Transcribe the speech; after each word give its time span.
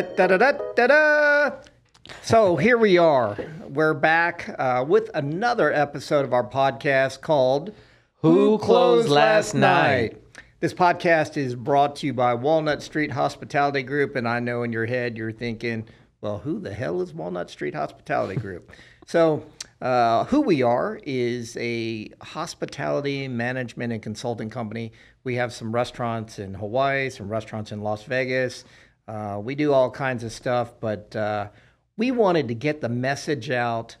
Da, 0.00 0.26
da, 0.26 0.38
da, 0.38 0.52
da, 0.52 0.72
da, 0.74 0.86
da. 0.86 1.50
So 2.22 2.56
here 2.56 2.78
we 2.78 2.96
are. 2.96 3.36
We're 3.68 3.92
back 3.92 4.48
uh, 4.58 4.82
with 4.88 5.10
another 5.12 5.70
episode 5.70 6.24
of 6.24 6.32
our 6.32 6.48
podcast 6.48 7.20
called 7.20 7.74
Who 8.22 8.56
Closed 8.56 9.10
Last 9.10 9.52
Night? 9.52 10.16
This 10.60 10.72
podcast 10.72 11.36
is 11.36 11.54
brought 11.54 11.96
to 11.96 12.06
you 12.06 12.14
by 12.14 12.32
Walnut 12.32 12.82
Street 12.82 13.10
Hospitality 13.10 13.82
Group. 13.82 14.16
And 14.16 14.26
I 14.26 14.40
know 14.40 14.62
in 14.62 14.72
your 14.72 14.86
head 14.86 15.18
you're 15.18 15.32
thinking, 15.32 15.86
well, 16.22 16.38
who 16.38 16.60
the 16.60 16.72
hell 16.72 17.02
is 17.02 17.12
Walnut 17.12 17.50
Street 17.50 17.74
Hospitality 17.74 18.40
Group? 18.40 18.72
so, 19.06 19.44
uh, 19.82 20.24
who 20.24 20.40
we 20.40 20.62
are 20.62 20.98
is 21.02 21.56
a 21.58 22.08
hospitality 22.22 23.28
management 23.28 23.92
and 23.92 24.02
consulting 24.02 24.48
company. 24.48 24.92
We 25.24 25.34
have 25.36 25.52
some 25.52 25.74
restaurants 25.74 26.38
in 26.38 26.54
Hawaii, 26.54 27.10
some 27.10 27.28
restaurants 27.28 27.70
in 27.70 27.82
Las 27.82 28.04
Vegas. 28.04 28.64
Uh, 29.10 29.40
we 29.40 29.56
do 29.56 29.72
all 29.72 29.90
kinds 29.90 30.22
of 30.22 30.30
stuff, 30.30 30.72
but 30.78 31.16
uh, 31.16 31.48
we 31.96 32.12
wanted 32.12 32.46
to 32.46 32.54
get 32.54 32.80
the 32.80 32.88
message 32.88 33.50
out 33.50 33.96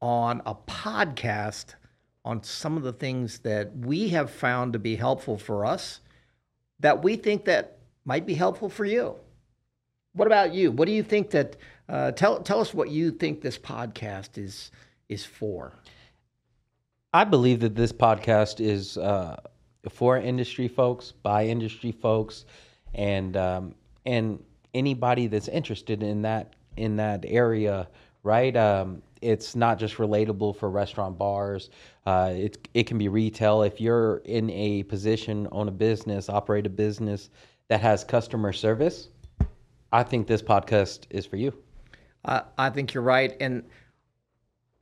on 0.00 0.40
a 0.46 0.54
podcast 0.54 1.74
on 2.24 2.40
some 2.44 2.76
of 2.76 2.84
the 2.84 2.92
things 2.92 3.40
that 3.40 3.76
we 3.76 4.10
have 4.10 4.30
found 4.30 4.72
to 4.72 4.78
be 4.78 4.94
helpful 4.94 5.36
for 5.36 5.66
us 5.66 5.98
that 6.78 7.02
we 7.02 7.16
think 7.16 7.44
that 7.46 7.78
might 8.04 8.24
be 8.24 8.34
helpful 8.34 8.68
for 8.68 8.84
you. 8.84 9.16
What 10.12 10.26
about 10.26 10.54
you? 10.54 10.70
What 10.70 10.86
do 10.86 10.92
you 10.92 11.02
think 11.02 11.30
that 11.30 11.56
uh, 11.88 12.12
tell 12.12 12.40
tell 12.40 12.60
us 12.60 12.72
what 12.72 12.88
you 12.88 13.10
think 13.10 13.40
this 13.40 13.58
podcast 13.58 14.38
is 14.38 14.70
is 15.08 15.26
for? 15.26 15.72
I 17.12 17.24
believe 17.24 17.58
that 17.60 17.74
this 17.74 17.92
podcast 17.92 18.60
is 18.60 18.96
uh, 18.96 19.38
for 19.90 20.16
industry 20.16 20.68
folks, 20.68 21.10
by 21.10 21.46
industry 21.46 21.90
folks, 21.90 22.44
and 22.94 23.36
um, 23.36 23.74
and 24.06 24.42
anybody 24.72 25.26
that's 25.26 25.48
interested 25.48 26.02
in 26.02 26.22
that 26.22 26.54
in 26.76 26.96
that 26.96 27.24
area, 27.26 27.88
right? 28.22 28.56
Um, 28.56 29.02
it's 29.22 29.56
not 29.56 29.78
just 29.78 29.96
relatable 29.96 30.56
for 30.56 30.70
restaurant 30.70 31.18
bars. 31.18 31.70
Uh, 32.06 32.32
it 32.34 32.68
it 32.74 32.84
can 32.86 32.98
be 32.98 33.08
retail. 33.08 33.62
If 33.62 33.80
you're 33.80 34.18
in 34.24 34.48
a 34.50 34.84
position, 34.84 35.48
own 35.52 35.68
a 35.68 35.72
business, 35.72 36.28
operate 36.28 36.66
a 36.66 36.70
business 36.70 37.30
that 37.68 37.80
has 37.80 38.04
customer 38.04 38.52
service, 38.52 39.08
I 39.92 40.02
think 40.02 40.26
this 40.26 40.42
podcast 40.42 41.00
is 41.10 41.26
for 41.26 41.36
you. 41.36 41.52
Uh, 42.24 42.42
I 42.56 42.70
think 42.70 42.94
you're 42.94 43.02
right, 43.02 43.36
and 43.40 43.64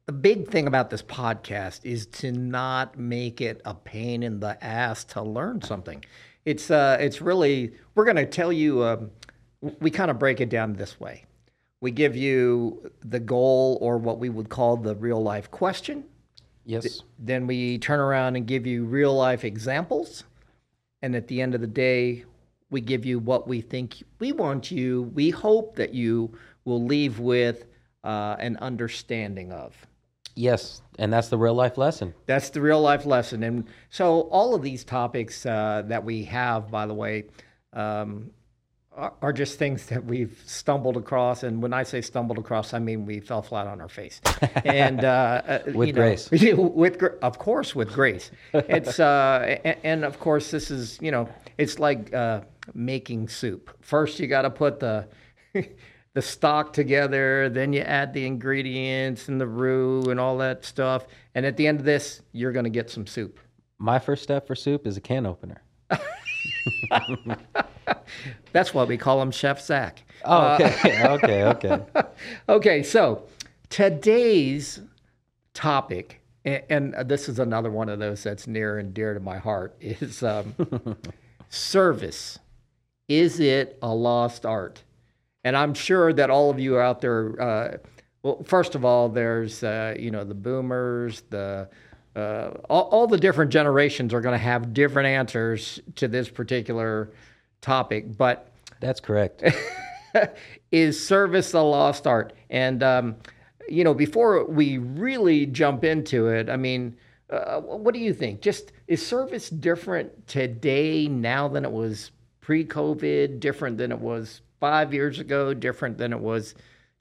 the 0.06 0.12
big 0.12 0.48
thing 0.48 0.66
about 0.66 0.90
this 0.90 1.02
podcast 1.02 1.80
is 1.84 2.06
to 2.06 2.30
not 2.30 2.98
make 2.98 3.40
it 3.40 3.62
a 3.64 3.74
pain 3.74 4.22
in 4.22 4.40
the 4.40 4.62
ass 4.62 5.04
to 5.04 5.22
learn 5.22 5.62
something. 5.62 6.04
It's 6.44 6.70
uh, 6.70 6.96
it's 7.00 7.20
really 7.20 7.72
we're 7.94 8.04
going 8.04 8.16
to 8.16 8.26
tell 8.26 8.52
you. 8.52 8.84
Um, 8.84 9.10
we 9.80 9.90
kind 9.90 10.10
of 10.10 10.18
break 10.18 10.40
it 10.40 10.50
down 10.50 10.74
this 10.74 11.00
way. 11.00 11.24
We 11.80 11.90
give 11.90 12.16
you 12.16 12.90
the 13.02 13.20
goal 13.20 13.78
or 13.80 13.98
what 13.98 14.18
we 14.18 14.28
would 14.28 14.48
call 14.48 14.76
the 14.76 14.94
real 14.94 15.22
life 15.22 15.50
question. 15.50 16.04
Yes. 16.66 17.02
Then 17.18 17.46
we 17.46 17.78
turn 17.78 18.00
around 18.00 18.36
and 18.36 18.46
give 18.46 18.66
you 18.66 18.84
real 18.84 19.14
life 19.14 19.44
examples. 19.44 20.24
And 21.02 21.14
at 21.14 21.28
the 21.28 21.40
end 21.42 21.54
of 21.54 21.60
the 21.60 21.66
day, 21.66 22.24
we 22.70 22.80
give 22.80 23.04
you 23.04 23.18
what 23.18 23.46
we 23.46 23.60
think 23.60 24.02
we 24.18 24.32
want 24.32 24.70
you, 24.70 25.02
we 25.14 25.30
hope 25.30 25.76
that 25.76 25.94
you 25.94 26.36
will 26.64 26.82
leave 26.82 27.18
with 27.18 27.66
uh, 28.02 28.36
an 28.38 28.56
understanding 28.58 29.52
of. 29.52 29.74
Yes, 30.36 30.82
and 30.98 31.12
that's 31.12 31.28
the 31.28 31.38
real 31.38 31.54
life 31.54 31.78
lesson. 31.78 32.14
That's 32.26 32.50
the 32.50 32.60
real 32.60 32.80
life 32.80 33.06
lesson. 33.06 33.42
And 33.42 33.66
so, 33.90 34.22
all 34.22 34.54
of 34.54 34.62
these 34.62 34.84
topics 34.84 35.46
uh, 35.46 35.82
that 35.86 36.04
we 36.04 36.24
have, 36.24 36.70
by 36.70 36.86
the 36.86 36.94
way, 36.94 37.24
um, 37.72 38.30
are, 38.96 39.12
are 39.22 39.32
just 39.32 39.58
things 39.58 39.86
that 39.86 40.04
we've 40.04 40.40
stumbled 40.46 40.96
across. 40.96 41.42
And 41.42 41.62
when 41.62 41.72
I 41.72 41.82
say 41.82 42.00
stumbled 42.00 42.38
across, 42.38 42.74
I 42.74 42.78
mean 42.78 43.06
we 43.06 43.20
fell 43.20 43.42
flat 43.42 43.66
on 43.66 43.80
our 43.80 43.88
face. 43.88 44.20
And 44.64 45.04
uh, 45.04 45.42
uh, 45.46 45.58
With 45.66 45.88
you 45.88 45.92
know, 45.92 46.00
grace. 46.00 46.30
with 46.30 47.02
of 47.22 47.38
course, 47.38 47.74
with 47.74 47.92
grace. 47.92 48.30
It's 48.52 49.00
uh, 49.00 49.58
and, 49.64 49.76
and 49.84 50.04
of 50.04 50.18
course, 50.18 50.50
this 50.50 50.70
is 50.70 50.98
you 51.00 51.10
know, 51.10 51.28
it's 51.58 51.78
like 51.78 52.12
uh, 52.14 52.42
making 52.72 53.28
soup. 53.28 53.70
First, 53.80 54.18
you 54.20 54.26
got 54.26 54.42
to 54.42 54.50
put 54.50 54.80
the 54.80 55.08
the 56.14 56.22
stock 56.22 56.72
together, 56.72 57.48
then 57.48 57.72
you 57.72 57.80
add 57.80 58.12
the 58.14 58.24
ingredients 58.24 59.28
and 59.28 59.40
the 59.40 59.46
roux 59.46 60.10
and 60.10 60.18
all 60.18 60.38
that 60.38 60.64
stuff. 60.64 61.06
And 61.34 61.44
at 61.44 61.56
the 61.56 61.66
end 61.66 61.80
of 61.80 61.84
this, 61.84 62.22
you're 62.32 62.52
going 62.52 62.64
to 62.64 62.70
get 62.70 62.88
some 62.88 63.06
soup. 63.06 63.40
My 63.78 63.98
first 63.98 64.22
step 64.22 64.46
for 64.46 64.54
soup 64.54 64.86
is 64.86 64.96
a 64.96 65.00
can 65.00 65.26
opener. 65.26 65.62
That's 68.52 68.72
why 68.72 68.84
we 68.84 68.96
call 68.96 69.20
him 69.20 69.32
Chef 69.32 69.60
Zach. 69.60 70.04
Oh, 70.24 70.54
okay, 70.60 71.06
okay, 71.08 71.44
okay. 71.44 71.84
Okay, 72.48 72.82
so 72.84 73.24
today's 73.68 74.80
topic, 75.52 76.22
and, 76.44 76.94
and 76.94 77.08
this 77.08 77.28
is 77.28 77.40
another 77.40 77.70
one 77.70 77.88
of 77.88 77.98
those 77.98 78.22
that's 78.22 78.46
near 78.46 78.78
and 78.78 78.94
dear 78.94 79.14
to 79.14 79.20
my 79.20 79.38
heart, 79.38 79.74
is 79.80 80.22
um, 80.22 80.54
service. 81.48 82.38
Is 83.08 83.40
it 83.40 83.78
a 83.82 83.92
lost 83.92 84.46
art? 84.46 84.84
And 85.44 85.56
I'm 85.56 85.74
sure 85.74 86.12
that 86.14 86.30
all 86.30 86.50
of 86.50 86.58
you 86.58 86.78
out 86.78 87.00
there, 87.00 87.40
uh, 87.40 87.76
well, 88.22 88.42
first 88.44 88.74
of 88.74 88.84
all, 88.84 89.08
there's 89.08 89.62
uh, 89.62 89.94
you 89.98 90.10
know 90.10 90.24
the 90.24 90.34
boomers, 90.34 91.22
the 91.30 91.68
uh, 92.16 92.50
all, 92.70 92.82
all 92.84 93.06
the 93.06 93.18
different 93.18 93.50
generations 93.50 94.14
are 94.14 94.20
going 94.20 94.32
to 94.32 94.44
have 94.44 94.72
different 94.72 95.08
answers 95.08 95.80
to 95.96 96.08
this 96.08 96.28
particular 96.28 97.10
topic, 97.60 98.16
but 98.16 98.50
That's 98.80 99.00
correct. 99.00 99.42
is 100.72 101.04
service 101.04 101.52
a 101.54 101.60
lost 101.60 102.06
art? 102.06 102.32
And 102.50 102.82
um, 102.82 103.16
you 103.68 103.84
know, 103.84 103.94
before 103.94 104.44
we 104.44 104.78
really 104.78 105.46
jump 105.46 105.84
into 105.84 106.28
it, 106.28 106.48
I 106.48 106.56
mean, 106.56 106.96
uh, 107.30 107.60
what 107.60 107.94
do 107.94 108.00
you 108.00 108.14
think? 108.14 108.40
Just 108.40 108.72
is 108.86 109.04
service 109.04 109.50
different 109.50 110.26
today 110.26 111.08
now 111.08 111.48
than 111.48 111.64
it 111.64 111.72
was 111.72 112.10
pre-COVID? 112.40 113.40
Different 113.40 113.78
than 113.78 113.90
it 113.90 113.98
was 113.98 114.42
five 114.64 114.94
years 114.94 115.18
ago? 115.18 115.52
Different 115.52 115.98
than 115.98 116.12
it 116.14 116.20
was 116.20 116.54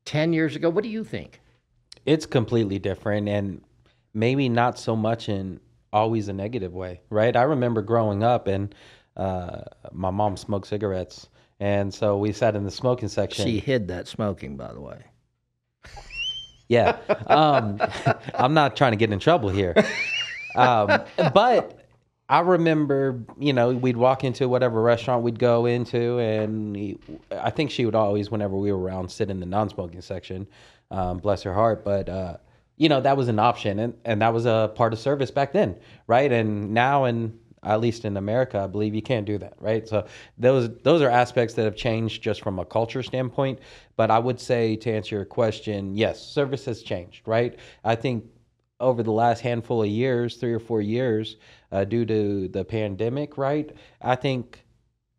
ten 0.04 0.34
years 0.34 0.56
ago? 0.58 0.70
What 0.70 0.84
do 0.84 0.90
you 0.90 1.06
think? 1.06 1.40
It's 2.06 2.26
completely 2.26 2.78
different 2.78 3.30
and 3.30 3.62
maybe 4.14 4.50
not 4.50 4.78
so 4.78 4.98
much 4.98 5.30
in 5.30 5.62
always 5.94 6.28
a 6.28 6.34
negative 6.34 6.74
way, 6.74 7.00
right? 7.10 7.34
I 7.36 7.44
remember 7.44 7.82
growing 7.82 8.22
up 8.22 8.48
and 8.48 8.76
uh, 9.16 9.62
my 9.94 10.12
mom 10.12 10.36
smoked 10.36 10.68
cigarettes. 10.68 11.30
And 11.62 11.94
so 11.94 12.18
we 12.18 12.34
sat 12.34 12.58
in 12.58 12.66
the 12.66 12.72
smoking 12.72 13.08
section. 13.08 13.46
She 13.46 13.60
hid 13.60 13.88
that 13.88 14.10
smoking, 14.10 14.58
by 14.58 14.74
the 14.74 14.82
way. 14.82 15.06
Yeah. 16.68 16.98
Um, 17.28 17.80
I'm 18.36 18.54
not 18.54 18.76
trying 18.76 18.92
to 18.92 18.98
get 18.98 19.12
in 19.12 19.20
trouble 19.20 19.50
here. 19.50 19.74
Um, 20.56 21.04
but 21.34 21.83
I 22.30 22.40
remember, 22.40 23.20
you 23.38 23.54
know, 23.54 23.72
we'd 23.72 23.98
walk 23.98 24.24
into 24.24 24.48
whatever 24.48 24.82
restaurant 24.82 25.24
we'd 25.24 25.40
go 25.40 25.66
into, 25.66 26.20
and 26.20 26.76
he- 26.76 26.98
I 27.32 27.50
think 27.50 27.70
she 27.70 27.86
would 27.86 27.96
always, 27.96 28.32
whenever 28.32 28.56
we 28.56 28.72
were 28.72 28.80
around, 28.80 29.12
sit 29.12 29.30
in 29.30 29.40
the 29.40 29.46
non 29.46 29.70
smoking 29.70 30.02
section. 30.02 30.48
Um, 30.90 31.18
bless 31.18 31.44
her 31.44 31.54
heart. 31.54 31.84
But, 31.84 32.08
uh, 32.08 32.38
you 32.78 32.88
know, 32.90 33.02
that 33.02 33.18
was 33.18 33.28
an 33.28 33.40
option, 33.40 33.80
and, 33.80 33.94
and 34.06 34.22
that 34.22 34.34
was 34.34 34.46
a 34.46 34.72
part 34.76 34.94
of 34.94 35.00
service 35.00 35.32
back 35.32 35.54
then, 35.54 35.78
right? 36.08 36.32
And 36.32 36.74
now, 36.74 37.06
and 37.06 37.38
at 37.64 37.80
least 37.82 38.06
in 38.06 38.18
America, 38.18 38.60
I 38.60 38.68
believe 38.68 38.94
you 38.96 39.02
can't 39.02 39.26
do 39.26 39.38
that, 39.38 39.54
right? 39.60 39.88
So 39.88 40.06
those 40.38 40.70
those 40.84 41.02
are 41.02 41.10
aspects 41.10 41.54
that 41.56 41.64
have 41.64 41.76
changed 41.76 42.22
just 42.22 42.42
from 42.42 42.60
a 42.60 42.66
culture 42.66 43.04
standpoint. 43.04 43.60
But 43.96 44.12
I 44.12 44.20
would 44.20 44.40
say 44.40 44.76
to 44.78 44.92
answer 44.92 45.16
your 45.16 45.26
question, 45.26 45.96
yes, 45.96 46.22
service 46.22 46.66
has 46.66 46.84
changed, 46.84 47.28
right? 47.28 47.58
I 47.84 47.96
think 47.96 48.26
over 48.80 49.02
the 49.02 49.12
last 49.12 49.40
handful 49.42 49.82
of 49.82 49.88
years, 49.88 50.36
three 50.36 50.54
or 50.54 50.60
four 50.60 50.82
years, 50.82 51.38
uh, 51.74 51.84
due 51.84 52.06
to 52.06 52.48
the 52.50 52.64
pandemic, 52.64 53.38
right? 53.38 53.76
I 54.00 54.16
think 54.16 54.64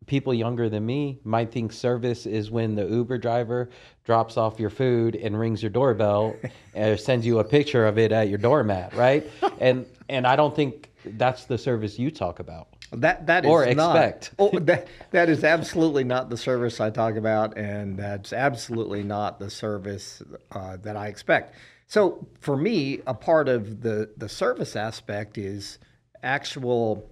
people 0.05 0.33
younger 0.33 0.69
than 0.69 0.85
me 0.85 1.19
might 1.23 1.51
think 1.51 1.73
service 1.73 2.25
is 2.25 2.49
when 2.49 2.75
the 2.75 2.85
Uber 2.85 3.17
driver 3.17 3.69
drops 4.05 4.37
off 4.37 4.59
your 4.59 4.69
food 4.69 5.15
and 5.15 5.37
rings 5.37 5.61
your 5.61 5.71
doorbell 5.71 6.35
and 6.73 6.99
sends 6.99 7.25
you 7.25 7.39
a 7.39 7.43
picture 7.43 7.85
of 7.85 7.97
it 7.97 8.11
at 8.11 8.29
your 8.29 8.37
doormat, 8.37 8.93
right? 8.95 9.29
And 9.59 9.85
and 10.07 10.25
I 10.25 10.35
don't 10.35 10.55
think 10.55 10.91
that's 11.03 11.45
the 11.45 11.57
service 11.57 11.99
you 11.99 12.09
talk 12.09 12.39
about. 12.39 12.69
That 12.93 13.27
that 13.27 13.43
is 13.43 13.49
Or 13.51 13.65
not- 13.73 13.95
expect. 13.95 14.31
oh, 14.39 14.57
that 14.59 14.87
that 15.11 15.27
is 15.27 15.43
absolutely 15.43 16.05
not 16.05 16.29
the 16.29 16.37
service 16.37 16.79
I 16.79 16.89
talk 16.89 17.15
about, 17.15 17.57
and 17.57 17.97
that's 17.97 18.31
absolutely 18.31 19.03
not 19.03 19.39
the 19.39 19.49
service 19.49 20.23
uh, 20.51 20.77
that 20.77 20.95
I 20.95 21.07
expect. 21.07 21.55
So 21.87 22.27
for 22.39 22.55
me, 22.55 23.01
a 23.05 23.13
part 23.13 23.49
of 23.49 23.81
the 23.81 24.11
the 24.15 24.29
service 24.29 24.75
aspect 24.75 25.37
is 25.37 25.79
actual 26.25 27.09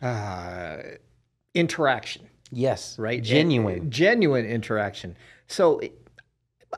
uh, 0.00 0.78
interaction, 1.54 2.28
Yes, 2.54 2.98
right? 2.98 3.22
Genuine. 3.22 3.90
Genuine 3.90 4.44
interaction. 4.46 5.16
So 5.46 5.78
it- 5.80 5.98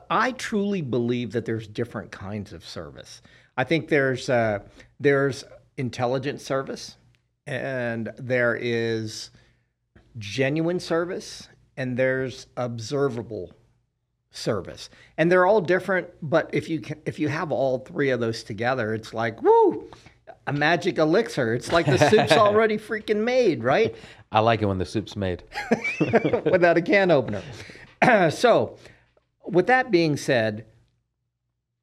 I 0.09 0.31
truly 0.33 0.81
believe 0.81 1.31
that 1.31 1.45
there's 1.45 1.67
different 1.69 2.11
kinds 2.11 2.51
of 2.51 2.65
service. 2.65 3.21
I 3.57 3.63
think 3.63 3.87
there's 3.87 4.29
uh, 4.29 4.59
there's 4.99 5.45
intelligent 5.77 6.41
service, 6.41 6.97
and 7.47 8.11
there 8.17 8.57
is 8.59 9.29
genuine 10.17 10.81
service, 10.81 11.47
and 11.77 11.95
there's 11.97 12.47
observable 12.57 13.53
service. 14.31 14.89
And 15.17 15.31
they're 15.31 15.45
all 15.45 15.61
different, 15.61 16.07
but 16.21 16.49
if 16.53 16.67
you 16.67 16.81
can, 16.81 17.01
if 17.05 17.17
you 17.17 17.29
have 17.29 17.51
all 17.53 17.79
three 17.79 18.09
of 18.09 18.19
those 18.19 18.43
together, 18.43 18.93
it's 18.93 19.13
like, 19.13 19.41
woo, 19.41 19.89
a 20.47 20.53
magic 20.53 20.97
elixir. 20.97 21.53
It's 21.53 21.71
like 21.71 21.85
the 21.85 21.97
soup's 22.09 22.33
already 22.33 22.77
freaking 22.77 23.23
made, 23.23 23.63
right? 23.63 23.95
I 24.31 24.39
like 24.39 24.61
it 24.61 24.65
when 24.65 24.77
the 24.77 24.85
soup's 24.85 25.15
made. 25.15 25.43
Without 25.99 26.77
a 26.77 26.81
can 26.81 27.11
opener. 27.11 27.41
so, 28.31 28.77
with 29.45 29.67
that 29.67 29.91
being 29.91 30.17
said, 30.17 30.65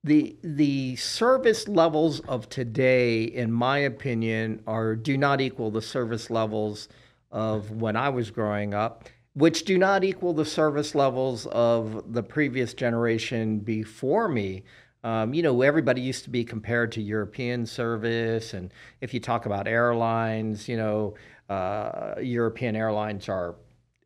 the 0.05 0.37
the 0.43 0.97
service 0.97 1.69
levels 1.69 2.20
of 2.20 2.49
today, 2.49 3.23
in 3.23 3.53
my 3.53 3.79
opinion, 3.79 4.62
are 4.67 4.97
do 4.97 5.17
not 5.17 5.41
equal 5.41 5.70
the 5.70 5.82
service 5.82 6.29
levels 6.29 6.88
of 7.31 7.70
when 7.70 7.97
I 7.97 8.08
was 8.08 8.31
growing 8.31 8.75
up, 8.75 9.08
which 9.35 9.65
do 9.65 9.79
not 9.79 10.03
equal 10.05 10.35
the 10.35 10.44
service 10.44 10.94
levels 10.94 11.47
of 11.47 12.12
the 12.12 12.23
previous 12.23 12.75
generation 12.75 13.61
before 13.61 14.29
me. 14.29 14.65
Um, 15.05 15.35
you 15.35 15.43
know, 15.43 15.63
everybody 15.63 16.01
used 16.01 16.25
to 16.25 16.31
be 16.31 16.45
compared 16.45 16.93
to 16.93 17.03
European 17.03 17.67
service, 17.67 18.55
and 18.55 18.73
if 19.01 19.13
you 19.13 19.21
talk 19.21 19.47
about 19.47 19.67
airlines, 19.67 20.69
you 20.69 20.77
know, 20.77 21.15
uh, 21.49 22.15
European 22.21 22.77
airlines 22.77 23.29
are 23.29 23.57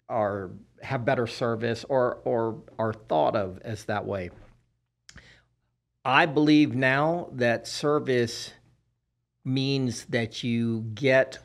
are 0.09 0.51
have 0.83 1.05
better 1.05 1.27
service 1.27 1.85
or 1.89 2.21
or 2.25 2.63
are 2.79 2.93
thought 2.93 3.37
of 3.37 3.59
as 3.63 3.85
that 3.85 4.07
way. 4.07 4.31
I 6.05 6.25
believe 6.27 6.75
now 6.75 7.29
that 7.33 7.67
service 7.67 8.53
means 9.45 10.05
that 10.07 10.45
you 10.45 10.83
get 10.95 11.39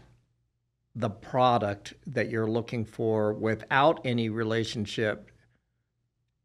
the 0.96 1.10
product 1.10 1.94
that 2.06 2.30
you're 2.30 2.50
looking 2.50 2.86
for 2.86 3.34
without 3.34 4.02
any 4.06 4.30
relationship 4.30 5.31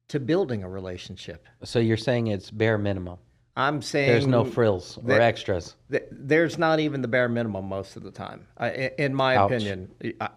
to 0.08 0.20
building 0.20 0.62
a 0.62 0.68
relationship. 0.68 1.46
So 1.64 1.78
you're 1.78 1.96
saying 1.96 2.28
it's 2.28 2.50
bare 2.50 2.78
minimum. 2.78 3.18
I'm 3.58 3.80
saying 3.80 4.10
There's 4.10 4.26
no 4.26 4.44
frills 4.44 4.98
or 4.98 5.04
that- 5.04 5.22
extras. 5.22 5.76
th- 5.90 6.04
there's 6.10 6.58
not 6.58 6.78
even 6.78 7.00
the 7.00 7.08
bare 7.08 7.28
minimum 7.28 7.66
most 7.68 7.96
of 7.96 8.02
the 8.02 8.10
time, 8.10 8.46
I, 8.58 8.70
in 8.98 9.14
my 9.14 9.36
Ouch. 9.36 9.50
opinion. 9.50 9.90
I, 10.20 10.28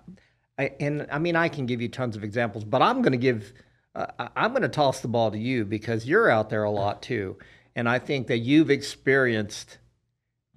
I, 0.58 0.72
and 0.80 1.06
I 1.12 1.20
mean, 1.20 1.36
I 1.36 1.50
can 1.50 1.66
give 1.66 1.82
you 1.82 1.90
tons 1.90 2.16
of 2.16 2.24
examples, 2.24 2.64
but 2.64 2.82
I'm 2.82 3.02
going 3.02 3.12
to 3.12 3.18
give, 3.18 3.52
uh, 3.94 4.08
I'm 4.38 4.52
going 4.52 4.62
to 4.62 4.70
toss 4.70 5.02
the 5.02 5.10
ball 5.10 5.32
to 5.32 5.38
you 5.38 5.66
because 5.66 6.06
you're 6.06 6.30
out 6.30 6.50
there 6.50 6.64
a 6.64 6.72
lot 6.72 7.02
too, 7.02 7.38
and 7.76 7.90
I 7.90 8.00
think 8.00 8.28
that 8.28 8.40
you've 8.40 8.70
experienced 8.70 9.80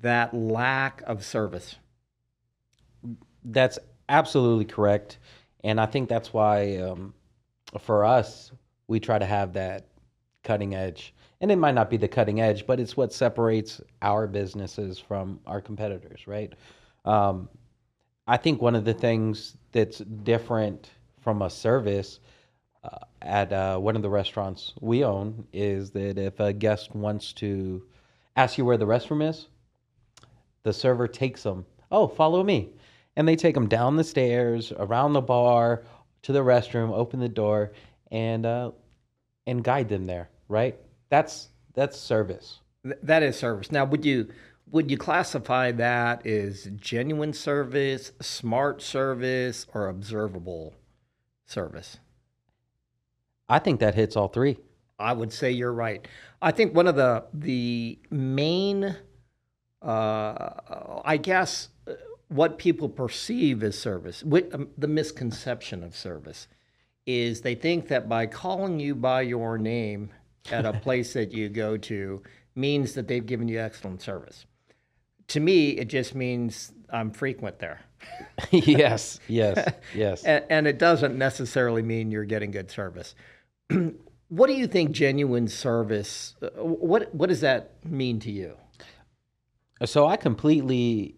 that 0.00 0.32
lack 0.32 1.02
of 1.06 1.24
service. 1.24 1.76
That's 3.44 3.78
absolutely 4.08 4.66
correct, 4.66 5.18
and 5.64 5.80
I 5.80 5.86
think 5.86 6.08
that's 6.08 6.32
why 6.32 6.76
um, 6.76 7.12
for 7.80 8.04
us 8.04 8.52
we 8.92 9.00
try 9.00 9.18
to 9.18 9.24
have 9.24 9.54
that 9.54 9.86
cutting 10.44 10.74
edge. 10.74 11.14
And 11.40 11.50
it 11.50 11.56
might 11.56 11.74
not 11.74 11.88
be 11.88 11.96
the 11.96 12.06
cutting 12.06 12.42
edge, 12.42 12.66
but 12.66 12.78
it's 12.78 12.94
what 12.94 13.10
separates 13.10 13.80
our 14.02 14.26
businesses 14.26 14.98
from 14.98 15.40
our 15.46 15.62
competitors, 15.62 16.26
right? 16.26 16.52
Um, 17.06 17.48
I 18.28 18.36
think 18.36 18.60
one 18.60 18.76
of 18.76 18.84
the 18.84 18.92
things 18.92 19.56
that's 19.72 19.98
different 19.98 20.90
from 21.22 21.40
a 21.40 21.48
service 21.48 22.20
uh, 22.84 22.98
at 23.22 23.50
uh, 23.50 23.78
one 23.78 23.96
of 23.96 24.02
the 24.02 24.10
restaurants 24.10 24.74
we 24.80 25.04
own 25.04 25.46
is 25.54 25.90
that 25.92 26.18
if 26.18 26.38
a 26.38 26.52
guest 26.52 26.94
wants 26.94 27.32
to 27.34 27.82
ask 28.36 28.58
you 28.58 28.66
where 28.66 28.76
the 28.76 28.86
restroom 28.86 29.26
is, 29.26 29.48
the 30.64 30.72
server 30.72 31.08
takes 31.08 31.42
them. 31.42 31.64
Oh, 31.90 32.06
follow 32.06 32.44
me, 32.44 32.68
and 33.16 33.26
they 33.26 33.36
take 33.36 33.54
them 33.54 33.68
down 33.68 33.96
the 33.96 34.04
stairs, 34.04 34.70
around 34.76 35.14
the 35.14 35.22
bar, 35.22 35.82
to 36.22 36.32
the 36.32 36.40
restroom, 36.40 36.92
open 36.92 37.20
the 37.20 37.28
door, 37.28 37.72
and 38.10 38.44
uh, 38.44 38.70
and 39.46 39.62
guide 39.64 39.88
them 39.88 40.06
there. 40.06 40.30
Right? 40.48 40.76
That's 41.08 41.48
that's 41.74 41.98
service. 41.98 42.60
Th- 42.84 42.98
that 43.02 43.22
is 43.22 43.36
service. 43.36 43.72
Now, 43.72 43.84
would 43.84 44.04
you 44.04 44.28
would 44.70 44.90
you 44.90 44.96
classify 44.96 45.70
that 45.72 46.26
as 46.26 46.68
genuine 46.76 47.32
service, 47.32 48.12
smart 48.20 48.82
service, 48.82 49.66
or 49.74 49.88
observable 49.88 50.74
service? 51.46 51.98
I 53.48 53.58
think 53.58 53.80
that 53.80 53.94
hits 53.94 54.16
all 54.16 54.28
three. 54.28 54.56
I 54.98 55.12
would 55.12 55.32
say 55.32 55.50
you're 55.50 55.72
right. 55.72 56.06
I 56.40 56.52
think 56.52 56.74
one 56.74 56.86
of 56.86 56.96
the 56.96 57.24
the 57.34 57.98
main, 58.10 58.96
uh, 59.82 60.54
I 61.04 61.18
guess, 61.18 61.68
uh, 61.86 61.92
what 62.28 62.56
people 62.56 62.88
perceive 62.88 63.62
as 63.62 63.78
service, 63.78 64.22
with, 64.22 64.54
um, 64.54 64.68
the 64.78 64.88
misconception 64.88 65.82
of 65.82 65.94
service, 65.94 66.48
is 67.06 67.40
they 67.40 67.54
think 67.54 67.88
that 67.88 68.08
by 68.08 68.26
calling 68.26 68.78
you 68.80 68.94
by 68.94 69.22
your 69.22 69.58
name 69.58 70.10
at 70.50 70.64
a 70.64 70.72
place 70.80 71.12
that 71.14 71.32
you 71.32 71.48
go 71.48 71.76
to 71.76 72.22
means 72.54 72.94
that 72.94 73.08
they've 73.08 73.26
given 73.26 73.48
you 73.48 73.58
excellent 73.60 74.02
service. 74.02 74.46
To 75.28 75.40
me, 75.40 75.70
it 75.70 75.86
just 75.88 76.14
means 76.14 76.72
I'm 76.90 77.10
frequent 77.10 77.58
there. 77.58 77.80
yes, 78.50 79.18
yes, 79.28 79.72
yes. 79.94 80.24
And, 80.24 80.44
and 80.50 80.66
it 80.66 80.78
doesn't 80.78 81.16
necessarily 81.16 81.82
mean 81.82 82.10
you're 82.10 82.24
getting 82.24 82.50
good 82.50 82.70
service. 82.70 83.14
what 84.28 84.48
do 84.48 84.54
you 84.54 84.66
think 84.66 84.90
genuine 84.90 85.48
service? 85.48 86.34
uh, 86.42 86.48
What 86.62 87.14
what 87.14 87.28
does 87.28 87.40
that 87.40 87.84
mean 87.84 88.18
to 88.20 88.30
you? 88.30 88.56
So 89.84 90.06
I 90.06 90.16
completely 90.16 91.16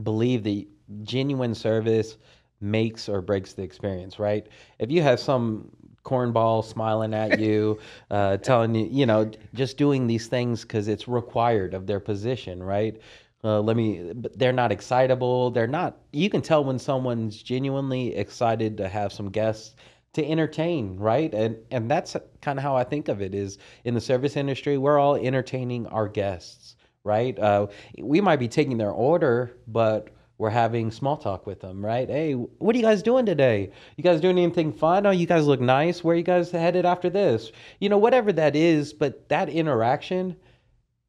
believe 0.00 0.44
that 0.44 0.66
genuine 1.02 1.54
service 1.54 2.16
makes 2.60 3.08
or 3.08 3.20
breaks 3.20 3.52
the 3.52 3.62
experience, 3.62 4.18
right? 4.18 4.46
If 4.78 4.90
you 4.90 5.02
have 5.02 5.20
some 5.20 5.70
cornball 6.04 6.64
smiling 6.64 7.14
at 7.14 7.38
you, 7.38 7.78
uh, 8.10 8.38
telling 8.38 8.74
you, 8.74 8.88
you 8.90 9.06
know, 9.06 9.30
just 9.54 9.76
doing 9.76 10.06
these 10.06 10.26
things 10.26 10.62
because 10.62 10.88
it's 10.88 11.06
required 11.08 11.74
of 11.74 11.86
their 11.86 12.00
position, 12.00 12.62
right? 12.62 13.00
Uh, 13.44 13.60
let 13.60 13.76
me, 13.76 14.12
but 14.14 14.36
they're 14.36 14.52
not 14.52 14.72
excitable. 14.72 15.50
They're 15.50 15.68
not, 15.68 15.98
you 16.12 16.28
can 16.28 16.42
tell 16.42 16.64
when 16.64 16.78
someone's 16.78 17.40
genuinely 17.40 18.16
excited 18.16 18.76
to 18.78 18.88
have 18.88 19.12
some 19.12 19.30
guests 19.30 19.76
to 20.14 20.28
entertain, 20.28 20.96
right? 20.96 21.32
And 21.32 21.56
and 21.70 21.90
that's 21.90 22.16
kind 22.40 22.58
of 22.58 22.62
how 22.62 22.76
I 22.76 22.84
think 22.84 23.08
of 23.08 23.22
it 23.22 23.34
is 23.34 23.58
in 23.84 23.94
the 23.94 24.00
service 24.00 24.36
industry, 24.36 24.76
we're 24.78 24.98
all 24.98 25.16
entertaining 25.16 25.86
our 25.88 26.08
guests, 26.08 26.76
right? 27.04 27.38
Uh, 27.38 27.68
we 28.02 28.20
might 28.20 28.40
be 28.40 28.48
taking 28.48 28.78
their 28.78 28.90
order, 28.90 29.56
but 29.68 30.08
we're 30.38 30.50
having 30.50 30.90
small 30.92 31.16
talk 31.16 31.46
with 31.46 31.60
them, 31.60 31.84
right? 31.84 32.08
Hey, 32.08 32.32
what 32.32 32.74
are 32.74 32.78
you 32.78 32.84
guys 32.84 33.02
doing 33.02 33.26
today? 33.26 33.70
You 33.96 34.04
guys 34.04 34.20
doing 34.20 34.38
anything 34.38 34.72
fun? 34.72 35.04
Oh, 35.04 35.10
you 35.10 35.26
guys 35.26 35.46
look 35.46 35.60
nice. 35.60 36.02
Where 36.04 36.14
are 36.14 36.16
you 36.16 36.22
guys 36.22 36.52
headed 36.52 36.86
after 36.86 37.10
this? 37.10 37.50
You 37.80 37.88
know, 37.88 37.98
whatever 37.98 38.32
that 38.32 38.54
is, 38.54 38.92
but 38.92 39.28
that 39.28 39.48
interaction 39.48 40.36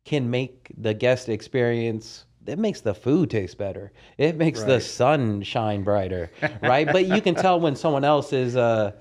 can 0.03 0.29
make 0.29 0.71
the 0.75 0.93
guest 0.93 1.29
experience 1.29 2.25
it 2.47 2.57
makes 2.57 2.81
the 2.81 2.95
food 2.95 3.29
taste 3.29 3.59
better 3.59 3.91
it 4.17 4.35
makes 4.35 4.63
the 4.63 4.79
sun 4.79 5.43
shine 5.43 5.83
brighter 5.83 6.31
right 6.63 6.87
but 6.87 7.05
you 7.05 7.21
can 7.21 7.35
tell 7.35 7.59
when 7.59 7.75
someone 7.75 8.03
else 8.03 8.33
is 8.33 8.55
uh 8.55 8.91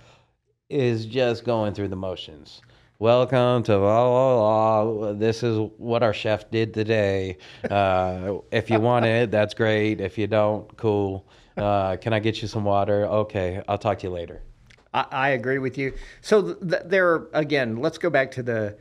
is 0.68 1.06
just 1.06 1.44
going 1.44 1.73
through 1.73 1.88
the 1.88 1.97
motions 1.97 2.61
welcome 3.00 3.62
to 3.62 3.78
blah, 3.78 4.08
blah, 4.08 4.92
blah. 4.92 5.12
this 5.12 5.42
is 5.44 5.58
what 5.76 6.02
our 6.02 6.12
chef 6.12 6.50
did 6.50 6.74
today 6.74 7.38
uh 7.70 8.34
if 8.50 8.68
you 8.68 8.80
want 8.80 9.04
it 9.04 9.30
that's 9.30 9.54
great 9.54 10.00
if 10.00 10.18
you 10.18 10.26
don't 10.26 10.76
cool 10.76 11.24
uh 11.56 11.96
can 11.96 12.12
i 12.12 12.18
get 12.18 12.42
you 12.42 12.48
some 12.48 12.64
water 12.64 13.06
okay 13.06 13.62
i'll 13.68 13.78
talk 13.78 13.98
to 13.98 14.08
you 14.08 14.12
later 14.12 14.42
I, 14.92 15.06
I 15.10 15.28
agree 15.30 15.58
with 15.58 15.78
you. 15.78 15.92
So 16.20 16.42
th- 16.42 16.70
th- 16.70 16.82
there 16.86 17.26
again, 17.32 17.76
let's 17.76 17.98
go 17.98 18.10
back 18.10 18.30
to 18.32 18.42
the 18.42 18.78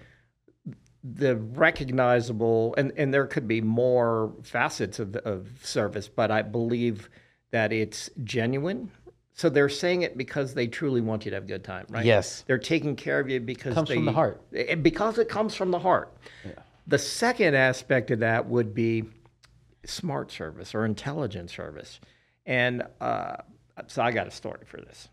the 1.03 1.36
recognizable, 1.36 2.75
and 2.77 2.91
and 2.97 3.13
there 3.13 3.27
could 3.27 3.47
be 3.47 3.62
more 3.62 4.33
facets 4.43 5.00
of 5.00 5.15
of 5.17 5.50
service, 5.63 6.07
but 6.07 6.31
I 6.31 6.41
believe 6.41 7.09
that 7.51 7.71
it's 7.71 8.09
genuine. 8.24 8.91
So 9.38 9.50
they're 9.50 9.70
saying 9.70 10.01
it 10.01 10.17
because 10.17 10.56
they 10.56 10.65
truly 10.65 11.00
want 11.00 11.24
you 11.24 11.29
to 11.29 11.36
have 11.38 11.44
a 11.44 11.48
good 11.48 11.63
time, 11.63 11.86
right? 11.89 12.03
Yes. 12.03 12.44
They're 12.48 12.58
taking 12.58 12.96
care 12.96 13.20
of 13.20 13.29
you 13.29 13.39
because 13.39 13.75
Comes 13.75 13.88
they, 13.88 13.96
from 13.96 14.06
the 14.06 14.12
heart. 14.12 14.41
it- 14.51 14.82
because 14.82 15.20
it 15.20 15.29
comes 15.29 15.53
from 15.53 15.70
the 15.70 15.79
heart. 15.79 16.12
The 16.88 16.98
second 16.98 17.53
aspect 17.53 18.10
of 18.12 18.20
that 18.20 18.48
would 18.48 18.74
be 18.74 19.03
smart 19.86 20.32
service 20.32 20.74
or 20.74 20.86
intelligent 20.86 21.51
service, 21.51 22.00
and 22.46 22.82
uh, 23.00 23.36
so 23.88 24.01
I 24.01 24.12
got 24.12 24.25
a 24.25 24.32
story 24.32 24.62
for 24.65 24.77
this. 24.77 25.10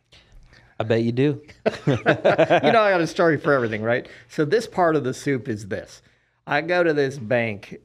i 0.80 0.84
bet 0.84 1.02
you 1.02 1.10
do 1.12 1.42
you 1.86 1.96
know, 1.96 2.02
I 2.06 2.90
got 2.92 3.00
a 3.00 3.06
story 3.08 3.36
for 3.38 3.52
everything, 3.52 3.82
right? 3.82 4.08
So 4.28 4.44
this 4.44 4.66
part 4.68 4.94
of 4.96 5.02
the 5.04 5.12
soup 5.12 5.48
is 5.48 5.66
this: 5.68 6.00
I 6.46 6.60
go 6.60 6.82
to 6.84 6.92
this 6.94 7.18
bank 7.18 7.80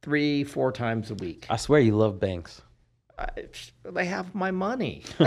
three, 0.00 0.44
four 0.44 0.70
times 0.72 1.10
a 1.10 1.14
week. 1.16 1.44
i 1.50 1.56
swear 1.56 1.80
you 1.80 1.96
love 1.96 2.18
banks 2.20 2.62
I, 3.18 3.28
they 3.84 4.04
have 4.04 4.34
my 4.34 4.50
money. 4.50 5.02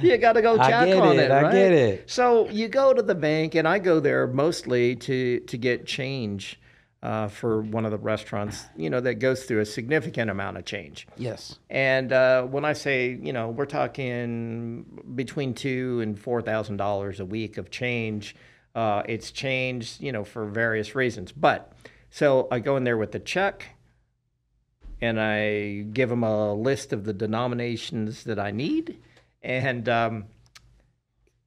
you 0.00 0.16
got 0.18 0.34
to 0.34 0.42
go 0.42 0.56
check 0.56 0.96
on 0.96 1.18
it, 1.18 1.24
it. 1.24 1.30
I 1.30 1.42
right? 1.42 1.52
get 1.52 1.72
it. 1.72 2.10
So 2.10 2.48
you 2.48 2.68
go 2.68 2.94
to 2.94 3.02
the 3.02 3.14
bank, 3.14 3.54
and 3.54 3.66
I 3.66 3.78
go 3.78 4.00
there 4.00 4.26
mostly 4.26 4.96
to 4.96 5.40
to 5.40 5.58
get 5.58 5.86
change 5.86 6.60
uh, 7.04 7.28
for 7.28 7.60
one 7.60 7.84
of 7.84 7.90
the 7.90 7.98
restaurants, 7.98 8.64
you 8.76 8.88
know, 8.88 8.98
that 8.98 9.16
goes 9.16 9.44
through 9.44 9.60
a 9.60 9.66
significant 9.66 10.30
amount 10.30 10.56
of 10.56 10.64
change. 10.64 11.06
Yes. 11.18 11.58
And 11.68 12.10
uh, 12.12 12.44
when 12.44 12.64
I 12.64 12.72
say, 12.72 13.18
you 13.20 13.32
know, 13.32 13.50
we're 13.50 13.66
talking 13.66 14.86
between 15.14 15.52
two 15.52 16.00
and 16.00 16.18
four 16.18 16.40
thousand 16.40 16.78
dollars 16.78 17.20
a 17.20 17.26
week 17.26 17.58
of 17.58 17.70
change. 17.70 18.34
Uh, 18.74 19.02
it's 19.06 19.30
changed, 19.30 20.00
you 20.00 20.10
know, 20.10 20.24
for 20.24 20.46
various 20.46 20.96
reasons. 20.96 21.30
But 21.30 21.72
so 22.10 22.48
I 22.50 22.58
go 22.58 22.76
in 22.76 22.84
there 22.84 22.96
with 22.96 23.12
the 23.12 23.20
check, 23.20 23.66
and 25.04 25.20
I 25.20 25.82
give 25.92 26.08
them 26.08 26.24
a 26.24 26.54
list 26.54 26.92
of 26.92 27.04
the 27.04 27.12
denominations 27.12 28.24
that 28.24 28.38
I 28.38 28.50
need, 28.50 28.98
and 29.42 29.88
um, 29.88 30.24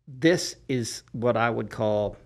this 0.08 0.56
is 0.68 1.04
what 1.12 1.36
I 1.36 1.50
would 1.50 1.70
call 1.70 2.18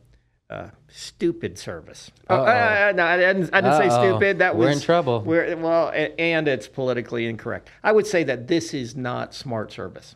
uh, 0.49 0.69
stupid 0.89 1.57
service. 1.57 2.11
Oh, 2.29 2.43
uh, 2.43 2.91
no, 2.93 3.05
I 3.05 3.17
didn't, 3.17 3.53
I 3.53 3.61
didn't 3.61 3.77
say 3.77 3.89
stupid. 3.89 4.39
That 4.39 4.55
was, 4.57 4.65
we're 4.65 4.71
in 4.73 4.81
trouble. 4.81 5.21
We're, 5.21 5.55
well, 5.55 5.91
and 6.19 6.47
it's 6.47 6.67
politically 6.67 7.25
incorrect. 7.25 7.69
I 7.83 7.91
would 7.93 8.05
say 8.05 8.25
that 8.25 8.47
this 8.47 8.73
is 8.73 8.95
not 8.95 9.33
smart 9.33 9.71
service. 9.71 10.15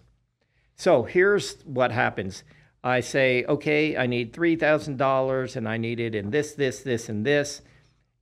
So 0.75 1.03
here's 1.03 1.62
what 1.63 1.91
happens. 1.91 2.43
I 2.84 3.00
say, 3.00 3.45
okay, 3.45 3.95
I 3.98 4.07
need 4.07 4.34
three 4.34 4.57
thousand 4.57 4.98
dollars, 4.98 5.55
and 5.55 5.67
I 5.67 5.77
need 5.77 6.00
it 6.00 6.13
in 6.13 6.31
this, 6.31 6.53
this, 6.53 6.81
this, 6.81 7.10
and 7.10 7.25
this, 7.25 7.62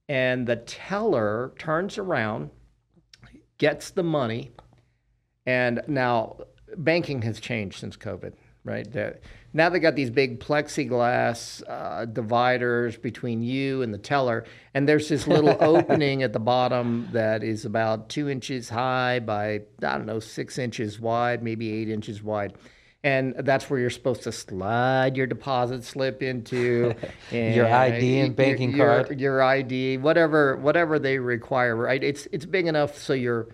and 0.07 0.45
the 0.47 0.57
teller 0.57 1.51
turns 1.57 1.97
around, 1.97 2.51
gets 3.57 3.91
the 3.91 4.03
money, 4.03 4.51
and 5.45 5.81
now 5.88 6.38
banking 6.77 7.22
has 7.24 7.39
changed 7.39 7.79
since 7.79 7.98
COVID, 7.98 8.33
right? 8.63 8.88
Now 9.53 9.69
they 9.69 9.79
got 9.79 9.95
these 9.95 10.10
big 10.10 10.39
plexiglass 10.39 11.62
uh, 11.67 12.05
dividers 12.05 12.98
between 12.98 13.43
you 13.43 13.81
and 13.83 13.93
the 13.93 14.00
teller, 14.00 14.45
and 14.74 14.88
there's 14.88 15.10
this 15.10 15.27
little 15.27 15.55
opening 15.60 16.24
at 16.24 16.33
the 16.33 16.39
bottom 16.39 17.07
that 17.12 17.43
is 17.43 17.65
about 17.65 18.10
two 18.10 18.29
inches 18.29 18.69
high 18.69 19.19
by 19.19 19.62
I 19.83 19.98
don't 19.98 20.05
know 20.05 20.19
six 20.19 20.57
inches 20.57 21.00
wide, 21.00 21.43
maybe 21.43 21.72
eight 21.72 21.89
inches 21.89 22.24
wide. 22.24 22.53
And 23.03 23.36
that's 23.39 23.69
where 23.69 23.79
you're 23.79 23.89
supposed 23.89 24.24
to 24.24 24.31
slide 24.31 25.17
your 25.17 25.27
deposit 25.27 25.83
slip 25.83 26.24
into 26.24 26.95
and 27.31 27.53
Your 27.53 27.67
ID 27.67 28.19
and 28.22 28.36
banking 28.36 28.72
your, 28.72 29.03
card. 29.03 29.19
your 29.19 29.43
ID, 29.43 29.98
whatever 29.98 30.55
whatever 30.55 31.00
they 31.00 31.19
require, 31.19 31.75
right? 31.75 32.01
It's 32.01 32.27
it's 32.31 32.45
big 32.45 32.65
enough 32.65 32.98
so 32.98 33.13
your 33.13 33.50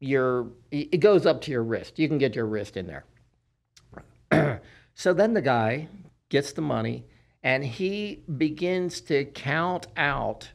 your 0.00 0.48
it 0.72 0.98
goes 0.98 1.24
up 1.24 1.40
to 1.42 1.50
your 1.52 1.62
wrist. 1.62 1.98
You 1.98 2.08
can 2.08 2.18
get 2.18 2.34
your 2.34 2.46
wrist 2.46 2.76
in 2.76 2.86
there. 2.88 4.60
so 4.94 5.12
then 5.14 5.34
the 5.34 5.42
guy 5.42 5.88
gets 6.28 6.52
the 6.52 6.60
money 6.62 7.04
and 7.42 7.64
he 7.64 8.24
begins 8.36 9.00
to 9.02 9.24
count 9.24 9.86
out 9.96 10.50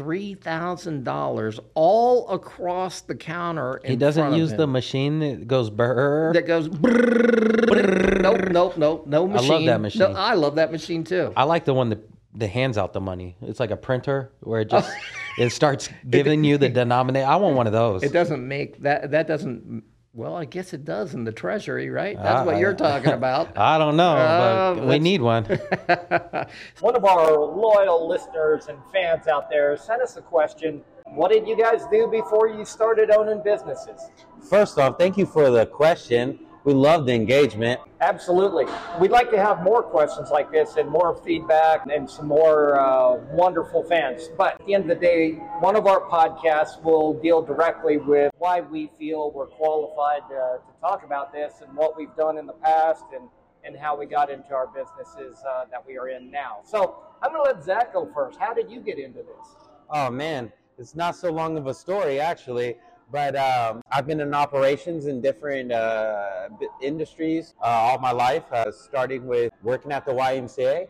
three 0.00 0.32
thousand 0.34 1.04
dollars 1.04 1.60
all 1.74 2.26
across 2.30 3.02
the 3.02 3.14
counter. 3.14 3.82
He 3.84 3.96
doesn't 3.96 4.32
use 4.32 4.50
the 4.54 4.66
machine 4.66 5.18
that 5.20 5.46
goes 5.46 5.68
brrr. 5.68 6.32
that 6.32 6.46
goes. 6.46 6.70
brrrr. 6.70 8.22
Nope, 8.22 8.48
nope, 8.50 8.78
nope, 8.78 9.06
no 9.06 9.24
love 9.24 9.30
machine. 9.42 9.66
that 9.66 9.72
No, 9.72 9.78
machine. 9.78 10.14
I 10.16 10.34
love 10.34 10.54
that 10.54 10.72
machine 10.72 11.04
too. 11.04 11.34
I 11.36 11.44
like 11.44 11.66
the 11.66 11.74
one 11.74 11.90
that 11.90 11.98
that 12.36 12.48
hands 12.48 12.78
out 12.78 12.94
the 12.94 13.00
money. 13.00 13.36
It's 13.42 13.60
like 13.60 13.70
a 13.70 13.76
printer 13.76 14.32
where 14.40 14.62
it 14.62 14.68
oh. 14.72 14.78
just 14.80 14.90
Oh. 14.90 15.42
it 15.42 15.50
starts 15.50 15.90
giving 16.08 16.44
you 16.44 16.56
the 16.56 16.70
denominator. 16.70 17.26
I 17.26 17.36
want 17.36 17.56
one 17.56 17.66
of 17.66 17.74
those. 17.74 18.02
It 18.02 18.12
doesn't 18.14 18.46
make 18.46 18.80
that. 18.82 19.10
That 19.10 19.26
doesn't. 19.28 19.82
Well, 20.12 20.34
I 20.34 20.44
guess 20.44 20.72
it 20.72 20.84
does 20.84 21.14
in 21.14 21.22
the 21.22 21.30
treasury, 21.30 21.88
right? 21.88 22.20
That's 22.20 22.44
what 22.44 22.58
you're 22.58 22.74
talking 22.74 23.12
about. 23.22 23.56
I 23.56 23.78
don't 23.78 23.96
know, 23.96 24.10
Uh, 24.16 24.74
but 24.74 24.80
we 24.82 24.88
let's- 24.90 25.02
need 25.04 25.22
one. 25.22 25.44
One 26.80 26.96
of 26.96 27.04
our 27.04 27.32
loyal 27.32 28.08
listeners 28.08 28.66
and 28.66 28.78
fans 28.92 29.28
out 29.28 29.48
there 29.50 29.76
sent 29.76 30.02
us 30.02 30.16
a 30.16 30.20
question. 30.22 30.82
What 31.14 31.30
did 31.30 31.46
you 31.46 31.56
guys 31.56 31.82
do 31.92 32.08
before 32.08 32.48
you 32.48 32.64
started 32.64 33.10
owning 33.10 33.40
businesses? 33.44 34.10
First 34.48 34.78
off, 34.78 34.98
thank 34.98 35.16
you 35.16 35.26
for 35.26 35.48
the 35.50 35.66
question. 35.66 36.40
We 36.64 36.74
love 36.74 37.06
the 37.06 37.14
engagement. 37.14 37.80
Absolutely. 38.02 38.66
We'd 39.00 39.10
like 39.10 39.30
to 39.30 39.38
have 39.38 39.62
more 39.62 39.82
questions 39.82 40.28
like 40.30 40.52
this 40.52 40.76
and 40.76 40.90
more 40.90 41.16
feedback 41.24 41.86
and 41.90 42.08
some 42.08 42.26
more 42.26 42.78
uh, 42.78 43.14
wonderful 43.32 43.82
fans. 43.84 44.28
But 44.36 44.60
at 44.60 44.66
the 44.66 44.74
end 44.74 44.90
of 44.90 45.00
the 45.00 45.06
day, 45.06 45.32
one 45.60 45.74
of 45.74 45.86
our 45.86 46.00
podcasts 46.02 46.82
will 46.82 47.14
deal 47.14 47.40
directly 47.40 47.96
with 47.96 48.30
why 48.36 48.60
we 48.60 48.90
feel 48.98 49.30
we're 49.30 49.46
qualified 49.46 50.22
uh, 50.24 50.58
to 50.58 50.80
talk 50.82 51.02
about 51.02 51.32
this 51.32 51.62
and 51.66 51.74
what 51.74 51.96
we've 51.96 52.14
done 52.14 52.36
in 52.36 52.46
the 52.46 52.52
past 52.52 53.04
and, 53.14 53.28
and 53.64 53.74
how 53.74 53.98
we 53.98 54.04
got 54.04 54.30
into 54.30 54.52
our 54.54 54.66
businesses 54.66 55.42
uh, 55.48 55.64
that 55.70 55.82
we 55.86 55.96
are 55.96 56.08
in 56.08 56.30
now. 56.30 56.58
So 56.64 57.04
I'm 57.22 57.32
going 57.32 57.44
to 57.44 57.52
let 57.54 57.64
Zach 57.64 57.94
go 57.94 58.10
first. 58.14 58.38
How 58.38 58.52
did 58.52 58.70
you 58.70 58.80
get 58.80 58.98
into 58.98 59.20
this? 59.20 59.66
Oh 59.88 60.10
man, 60.10 60.52
it's 60.78 60.94
not 60.94 61.16
so 61.16 61.32
long 61.32 61.56
of 61.56 61.66
a 61.66 61.74
story 61.74 62.20
actually, 62.20 62.76
but 63.12 63.34
um, 63.36 63.82
I've 63.90 64.06
been 64.06 64.20
in 64.20 64.34
operations 64.34 65.06
in 65.06 65.20
different 65.20 65.72
uh, 65.72 66.48
industries 66.80 67.54
uh, 67.60 67.66
all 67.66 67.98
my 67.98 68.12
life, 68.12 68.44
uh, 68.52 68.70
starting 68.70 69.26
with 69.26 69.52
working 69.62 69.90
at 69.92 70.06
the 70.06 70.12
YMCA, 70.12 70.86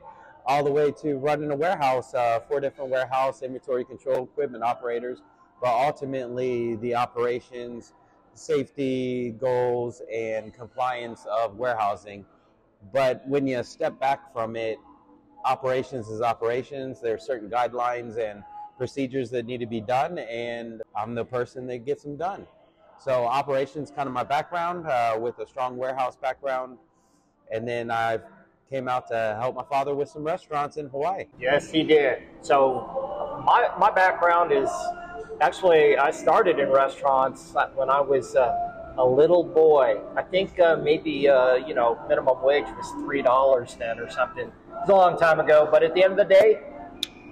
all 0.46 0.62
the 0.62 0.70
way 0.70 0.92
to 1.02 1.16
running 1.16 1.50
a 1.50 1.56
warehouse, 1.56 2.12
uh, 2.14 2.40
four 2.40 2.60
different 2.60 2.90
warehouse 2.90 3.42
inventory 3.42 3.84
control 3.84 4.24
equipment 4.24 4.62
operators, 4.62 5.22
but 5.62 5.70
ultimately 5.70 6.76
the 6.76 6.94
operations, 6.94 7.94
safety 8.34 9.30
goals, 9.40 10.02
and 10.12 10.52
compliance 10.52 11.26
of 11.30 11.56
warehousing. 11.56 12.24
But 12.92 13.26
when 13.26 13.46
you 13.46 13.62
step 13.62 13.98
back 13.98 14.32
from 14.32 14.56
it, 14.56 14.78
operations 15.44 16.08
is 16.08 16.20
operations. 16.20 17.00
There 17.00 17.14
are 17.14 17.18
certain 17.18 17.48
guidelines 17.48 18.18
and 18.18 18.42
procedures 18.80 19.28
that 19.28 19.44
need 19.44 19.60
to 19.60 19.66
be 19.66 19.82
done, 19.82 20.18
and 20.20 20.80
I'm 20.96 21.14
the 21.14 21.26
person 21.26 21.66
that 21.66 21.84
gets 21.84 22.02
them 22.02 22.16
done. 22.16 22.46
So 22.98 23.12
operations 23.26 23.92
kind 23.94 24.06
of 24.06 24.14
my 24.14 24.24
background 24.24 24.86
uh, 24.86 25.18
with 25.20 25.38
a 25.38 25.46
strong 25.46 25.76
warehouse 25.76 26.16
background, 26.16 26.78
and 27.52 27.68
then 27.68 27.90
I 27.90 28.20
came 28.70 28.88
out 28.88 29.06
to 29.08 29.36
help 29.38 29.54
my 29.54 29.64
father 29.64 29.94
with 29.94 30.08
some 30.08 30.24
restaurants 30.24 30.78
in 30.78 30.86
Hawaii. 30.86 31.26
Yes, 31.38 31.70
he 31.70 31.82
did. 31.82 32.22
So 32.40 33.42
my 33.44 33.68
my 33.78 33.90
background 33.90 34.50
is 34.50 34.70
actually 35.42 35.98
I 35.98 36.10
started 36.10 36.58
in 36.58 36.70
restaurants 36.70 37.52
when 37.74 37.90
I 37.90 38.00
was 38.00 38.34
uh, 38.34 38.96
a 38.96 39.04
little 39.04 39.44
boy. 39.44 40.00
I 40.16 40.22
think 40.22 40.58
uh, 40.58 40.76
maybe 40.82 41.28
uh, 41.28 41.56
you 41.56 41.74
know 41.74 41.98
minimum 42.08 42.42
wage 42.42 42.64
was 42.78 42.88
three 43.04 43.20
dollars 43.20 43.76
then 43.78 44.00
or 44.00 44.08
something. 44.08 44.50
It's 44.80 44.88
a 44.88 44.94
long 44.94 45.18
time 45.18 45.38
ago, 45.38 45.68
but 45.70 45.82
at 45.82 45.94
the 45.94 46.02
end 46.02 46.12
of 46.18 46.28
the 46.28 46.34
day, 46.34 46.62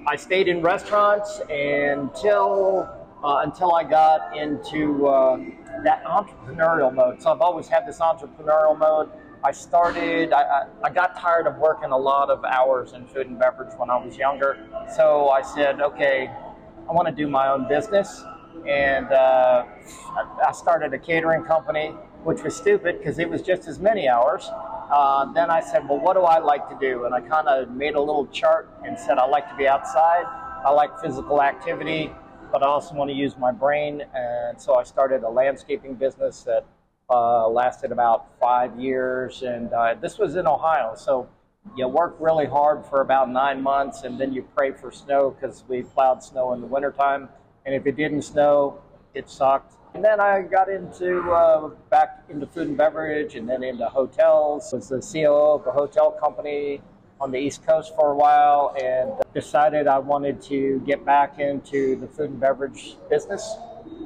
I 0.09 0.17
stayed 0.17 0.49
in 0.49 0.63
restaurants 0.63 1.41
until 1.51 2.89
uh, 3.23 3.43
until 3.45 3.75
I 3.75 3.85
got 3.85 4.35
into 4.35 5.07
uh, 5.07 5.37
that 5.85 6.03
entrepreneurial 6.05 6.95
mode. 6.95 7.21
So 7.21 7.31
I've 7.31 7.43
always 7.43 7.69
had 7.69 7.87
this 7.87 7.99
entrepreneurial 7.99 8.79
mode. 8.79 9.11
I 9.45 9.53
started. 9.53 10.33
I, 10.33 10.41
I, 10.41 10.67
I 10.85 10.91
got 10.91 11.15
tired 11.19 11.47
of 11.47 11.59
working 11.59 11.91
a 11.91 11.97
lot 11.97 12.31
of 12.31 12.43
hours 12.45 12.95
in 12.95 13.07
food 13.07 13.27
and 13.27 13.39
beverage 13.39 13.75
when 13.77 13.91
I 13.91 14.03
was 14.03 14.17
younger. 14.17 14.67
So 14.97 15.29
I 15.29 15.43
said, 15.43 15.83
okay, 15.83 16.31
I 16.89 16.93
want 16.93 17.07
to 17.09 17.15
do 17.15 17.29
my 17.29 17.49
own 17.49 17.69
business, 17.69 18.25
and 18.67 19.13
uh, 19.13 19.67
I, 19.67 20.49
I 20.49 20.53
started 20.53 20.95
a 20.95 20.99
catering 20.99 21.45
company, 21.45 21.95
which 22.25 22.43
was 22.43 22.57
stupid 22.57 22.99
because 22.99 23.19
it 23.19 23.29
was 23.29 23.43
just 23.43 23.69
as 23.69 23.79
many 23.79 24.09
hours. 24.09 24.49
Uh, 24.91 25.33
then 25.33 25.51
I 25.51 25.61
said, 25.61 25.89
well, 25.89 25.99
what 25.99 26.15
do 26.15 26.23
I 26.23 26.39
like 26.39 26.69
to 26.69 26.79
do? 26.81 27.05
And 27.05 27.15
I 27.15 27.21
kind 27.21 27.49
of 27.49 27.71
made 27.71 27.95
a 27.95 28.01
little 28.01 28.27
chart 28.29 28.69
and 28.85 28.99
said, 28.99 29.19
I 29.19 29.27
like 29.27 29.49
to 29.51 29.57
be 29.57 29.67
outside. 29.67 30.25
I 30.65 30.71
like 30.71 30.99
physical 31.01 31.43
activity, 31.43 32.11
but 32.51 32.63
I 32.63 32.67
also 32.67 32.95
want 32.95 33.11
to 33.11 33.15
use 33.15 33.37
my 33.37 33.53
brain. 33.53 34.03
And 34.15 34.61
so 34.61 34.75
I 34.75 34.83
started 34.83 35.23
a 35.23 35.29
landscaping 35.29 35.95
business 35.95 36.43
that 36.45 36.65
uh, 37.11 37.49
lasted 37.49 37.93
about 37.93 38.27
five 38.41 38.79
years. 38.79 39.43
And 39.43 39.73
uh, 39.73 39.95
this 39.95 40.19
was 40.19 40.37
in 40.37 40.47
Ohio. 40.47 40.95
So 40.97 41.29
you 41.77 41.87
work 41.87 42.17
really 42.19 42.47
hard 42.47 42.85
for 42.87 43.01
about 43.01 43.31
nine 43.31 43.63
months 43.63 44.03
and 44.03 44.19
then 44.19 44.33
you 44.33 44.47
pray 44.57 44.73
for 44.73 44.91
snow 44.91 45.31
because 45.31 45.65
we 45.69 45.83
plowed 45.83 46.23
snow 46.23 46.53
in 46.55 46.61
the 46.61 46.67
wintertime. 46.67 47.29
And 47.67 47.75
if 47.75 47.87
it 47.87 47.97
didn't 47.97 48.23
snow, 48.23 48.81
it 49.15 49.29
sucked. 49.29 49.75
And 49.95 50.05
then 50.05 50.21
I 50.21 50.43
got 50.43 50.69
into 50.69 51.21
uh, 51.31 51.69
back 51.91 52.25
into 52.29 52.47
food 52.47 52.69
and 52.69 52.77
beverage, 52.77 53.35
and 53.35 53.49
then 53.49 53.63
into 53.63 53.89
hotels. 53.89 54.73
Was 54.73 54.89
the 54.89 54.97
CEO 54.97 55.59
of 55.59 55.67
a 55.67 55.73
hotel 55.73 56.11
company 56.11 56.81
on 57.21 57.33
the 57.33 57.39
East 57.39 57.67
Coast 57.67 57.95
for 57.97 58.13
a 58.13 58.17
while, 58.17 58.75
and 58.81 59.13
decided 59.35 59.87
I 59.87 59.99
wanted 59.99 60.41
to 60.43 60.81
get 60.87 61.05
back 61.05 61.39
into 61.39 61.97
the 61.97 62.07
food 62.07 62.31
and 62.31 62.41
beverage 62.41 62.97
business. 63.11 63.57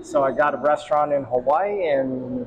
So 0.02 0.22
I 0.22 0.32
got 0.32 0.54
a 0.54 0.56
restaurant 0.56 1.12
in 1.12 1.24
Hawaii 1.24 1.88
and 1.88 2.46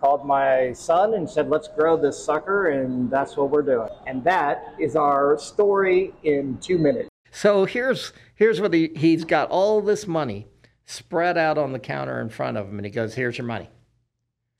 called 0.00 0.26
my 0.26 0.72
son 0.72 1.14
and 1.14 1.28
said, 1.28 1.48
"Let's 1.48 1.68
grow 1.68 1.96
this 1.96 2.22
sucker," 2.22 2.68
and 2.68 3.10
that's 3.10 3.36
what 3.36 3.50
we're 3.50 3.62
doing. 3.62 3.88
And 4.06 4.24
that 4.24 4.74
is 4.78 4.96
our 4.96 5.38
story 5.38 6.12
in 6.24 6.58
two 6.58 6.78
minutes. 6.78 7.08
So 7.30 7.64
here's 7.64 8.12
here's 8.34 8.60
what 8.60 8.74
he 8.74 8.90
he's 8.96 9.24
got 9.24 9.48
all 9.50 9.80
this 9.80 10.06
money 10.06 10.49
spread 10.90 11.38
out 11.38 11.58
on 11.58 11.72
the 11.72 11.78
counter 11.78 12.20
in 12.20 12.28
front 12.28 12.56
of 12.56 12.68
him, 12.68 12.78
and 12.78 12.84
he 12.84 12.90
goes, 12.90 13.14
"Here's 13.14 13.38
your 13.38 13.46
money." 13.46 13.68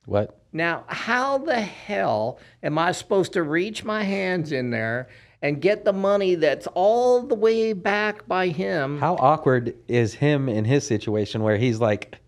What? 0.06 0.40
Now, 0.52 0.84
how 0.88 1.38
the 1.38 1.60
hell 1.60 2.38
am 2.62 2.78
I 2.78 2.92
supposed 2.92 3.32
to 3.34 3.42
reach 3.42 3.84
my 3.84 4.02
hands 4.02 4.50
in 4.50 4.70
there 4.70 5.08
and 5.42 5.60
get 5.60 5.84
the 5.84 5.92
money 5.92 6.34
that's 6.34 6.66
all 6.68 7.22
the 7.22 7.34
way 7.34 7.72
back 7.72 8.26
by 8.26 8.48
him? 8.48 8.98
How 8.98 9.14
awkward 9.16 9.74
is 9.88 10.14
him 10.14 10.48
in 10.48 10.64
his 10.64 10.86
situation 10.86 11.42
where 11.42 11.56
he's 11.56 11.80
like 11.80 12.18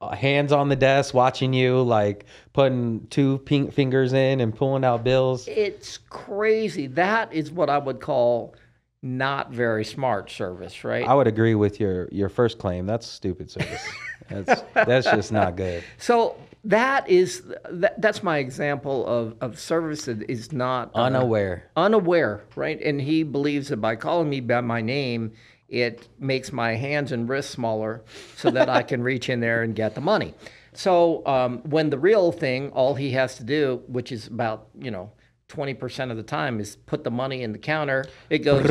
uh, 0.00 0.14
hands 0.16 0.52
on 0.52 0.68
the 0.68 0.76
desk 0.76 1.14
watching 1.14 1.52
you, 1.52 1.82
like 1.82 2.24
putting 2.52 3.06
two 3.08 3.38
pink 3.38 3.72
fingers 3.72 4.12
in 4.12 4.40
and 4.40 4.54
pulling 4.54 4.84
out 4.84 5.04
bills? 5.04 5.46
It's 5.46 5.98
crazy. 5.98 6.86
That 6.88 7.32
is 7.32 7.50
what 7.52 7.70
I 7.70 7.78
would 7.78 8.00
call 8.00 8.54
not 9.02 9.50
very 9.50 9.84
smart 9.84 10.30
service, 10.30 10.84
right? 10.84 11.06
I 11.06 11.14
would 11.14 11.26
agree 11.26 11.54
with 11.54 11.80
your 11.80 12.08
your 12.12 12.28
first 12.28 12.58
claim. 12.58 12.86
That's 12.86 13.06
stupid 13.06 13.50
service. 13.50 13.82
that's 14.28 14.62
that's 14.74 15.06
just 15.06 15.32
not 15.32 15.56
good. 15.56 15.82
So 15.98 16.36
that 16.64 17.08
is 17.08 17.42
that, 17.70 18.00
that's 18.02 18.22
my 18.22 18.38
example 18.38 19.06
of, 19.06 19.34
of 19.40 19.58
service 19.58 20.04
that 20.04 20.28
is 20.30 20.52
not 20.52 20.90
uh, 20.94 20.98
Unaware. 21.04 21.70
unaware, 21.76 22.42
right? 22.54 22.80
And 22.82 23.00
he 23.00 23.22
believes 23.22 23.68
that 23.68 23.78
by 23.78 23.96
calling 23.96 24.28
me 24.28 24.40
by 24.40 24.60
my 24.60 24.82
name, 24.82 25.32
it 25.70 26.08
makes 26.18 26.52
my 26.52 26.74
hands 26.74 27.12
and 27.12 27.26
wrists 27.28 27.52
smaller 27.52 28.02
so 28.36 28.50
that 28.50 28.68
I 28.68 28.82
can 28.82 29.02
reach 29.02 29.30
in 29.30 29.40
there 29.40 29.62
and 29.62 29.74
get 29.74 29.94
the 29.94 30.02
money. 30.02 30.34
So 30.74 31.24
um, 31.26 31.58
when 31.60 31.88
the 31.88 31.98
real 31.98 32.30
thing, 32.32 32.70
all 32.72 32.94
he 32.94 33.12
has 33.12 33.36
to 33.36 33.44
do, 33.44 33.82
which 33.86 34.12
is 34.12 34.26
about 34.26 34.68
you 34.78 34.90
know. 34.90 35.12
20% 35.50 36.10
of 36.10 36.16
the 36.16 36.22
time 36.22 36.60
is 36.60 36.76
put 36.76 37.04
the 37.04 37.10
money 37.10 37.42
in 37.42 37.52
the 37.52 37.58
counter. 37.58 38.04
It 38.30 38.38
goes, 38.38 38.64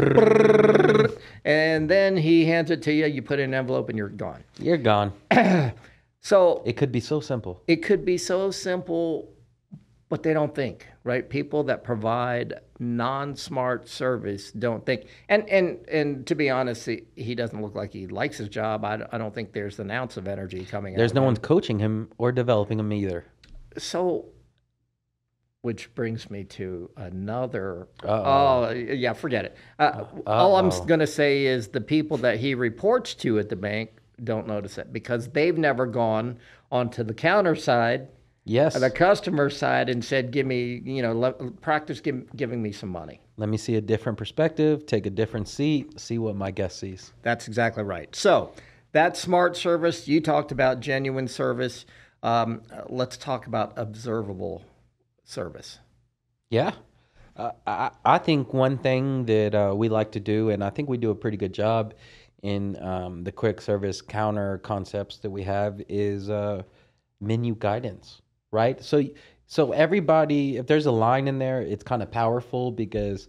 and 1.45 1.89
then 1.89 2.17
he 2.17 2.45
hands 2.45 2.71
it 2.71 2.81
to 2.83 2.93
you. 2.93 3.05
You 3.05 3.21
put 3.21 3.39
it 3.39 3.43
in 3.43 3.50
an 3.53 3.59
envelope 3.59 3.89
and 3.89 3.98
you're 3.98 4.09
gone. 4.09 4.43
You're 4.57 4.77
gone. 4.77 5.13
So 6.21 6.62
It 6.65 6.74
could 6.75 6.91
be 6.91 7.00
so 7.00 7.21
simple. 7.21 7.63
it 7.65 7.77
could 7.77 8.03
be 8.03 8.17
so 8.17 8.51
simple, 8.51 9.29
but 10.09 10.21
they 10.21 10.33
don't 10.33 10.53
think, 10.53 10.86
right? 11.05 11.27
People 11.29 11.63
that 11.63 11.81
provide 11.86 12.55
non-smart 12.77 13.88
service 13.88 14.51
don't 14.51 14.86
think. 14.86 15.05
And 15.29 15.48
and 15.50 15.77
and 15.88 16.27
to 16.27 16.36
be 16.36 16.50
honest, 16.50 16.86
he, 16.88 17.03
he 17.15 17.36
doesn't 17.36 17.62
look 17.62 17.74
like 17.74 17.93
he 17.93 18.05
likes 18.07 18.38
his 18.38 18.50
job. 18.50 18.83
I, 18.83 19.00
I 19.13 19.17
don't 19.17 19.33
think 19.33 19.53
there's 19.53 19.79
an 19.79 19.91
ounce 19.91 20.17
of 20.17 20.27
energy 20.27 20.65
coming 20.65 20.93
There's 20.95 21.13
no 21.13 21.24
one 21.24 21.38
coaching 21.38 21.79
him 21.79 22.09
or 22.17 22.33
developing 22.33 22.79
him 22.79 22.91
either. 22.91 23.24
So, 23.77 24.25
which 25.61 25.93
brings 25.93 26.29
me 26.31 26.43
to 26.45 26.89
another. 26.95 27.87
Uh-oh. 28.03 28.67
Oh 28.69 28.71
yeah, 28.71 29.13
forget 29.13 29.45
it. 29.45 29.57
Uh, 29.77 30.05
all 30.25 30.55
I'm 30.55 30.69
going 30.87 30.99
to 31.01 31.07
say 31.07 31.45
is 31.45 31.67
the 31.67 31.81
people 31.81 32.17
that 32.17 32.39
he 32.39 32.55
reports 32.55 33.13
to 33.15 33.39
at 33.39 33.49
the 33.49 33.55
bank 33.55 33.91
don't 34.23 34.47
notice 34.47 34.77
it 34.77 34.91
because 34.91 35.29
they've 35.29 35.57
never 35.57 35.85
gone 35.85 36.37
onto 36.71 37.03
the 37.03 37.13
counter 37.13 37.55
side 37.55 38.07
Yes. 38.45 38.79
the 38.79 38.89
customer 38.89 39.49
side 39.49 39.89
and 39.89 40.03
said, 40.03 40.31
"Give 40.31 40.45
me, 40.45 40.81
you 40.83 41.01
know, 41.03 41.13
let, 41.13 41.61
practice 41.61 42.01
give, 42.01 42.35
giving 42.35 42.61
me 42.63 42.71
some 42.71 42.89
money." 42.89 43.21
Let 43.37 43.47
me 43.47 43.57
see 43.57 43.75
a 43.75 43.81
different 43.81 44.17
perspective, 44.17 44.85
take 44.85 45.05
a 45.05 45.09
different 45.11 45.47
seat, 45.47 45.99
see 45.99 46.17
what 46.17 46.35
my 46.35 46.49
guest 46.51 46.79
sees. 46.79 47.13
That's 47.21 47.47
exactly 47.47 47.83
right. 47.83 48.13
So 48.15 48.51
that 48.93 49.15
smart 49.15 49.55
service. 49.55 50.07
You 50.07 50.19
talked 50.19 50.51
about 50.51 50.79
genuine 50.79 51.27
service. 51.27 51.85
Um, 52.23 52.63
let's 52.87 53.17
talk 53.17 53.45
about 53.45 53.73
observable 53.77 54.63
service. 55.29 55.79
Yeah. 56.50 56.71
Uh, 57.36 57.51
I, 57.65 57.91
I 58.03 58.17
think 58.17 58.53
one 58.53 58.77
thing 58.77 59.25
that 59.25 59.55
uh, 59.55 59.74
we 59.75 59.88
like 59.88 60.12
to 60.13 60.19
do, 60.19 60.50
and 60.50 60.63
I 60.63 60.69
think 60.69 60.89
we 60.89 60.98
do 60.98 61.12
a 61.12 61.15
pretty 61.15 61.38
good 61.38 61.53
job 61.53 61.93
in 62.41 62.82
um, 62.82 63.23
the 63.23 63.32
quick 63.32 63.62
service 63.62 64.01
counter 64.01 64.58
concepts 64.60 65.17
that 65.17 65.30
we 65.30 65.43
have, 65.43 65.82
is 65.88 66.30
uh, 66.30 66.63
menu 67.21 67.56
guidance, 67.56 68.21
right? 68.51 68.82
So, 68.84 69.03
so 69.45 69.71
everybody, 69.71 70.58
if 70.58 70.67
there's 70.67 70.86
a 70.86 70.91
line 70.91 71.27
in 71.27 71.39
there, 71.39 71.62
it's 71.62 71.84
kind 71.84 72.01
of 72.01 72.12
powerful 72.12 72.71
because 72.71 73.27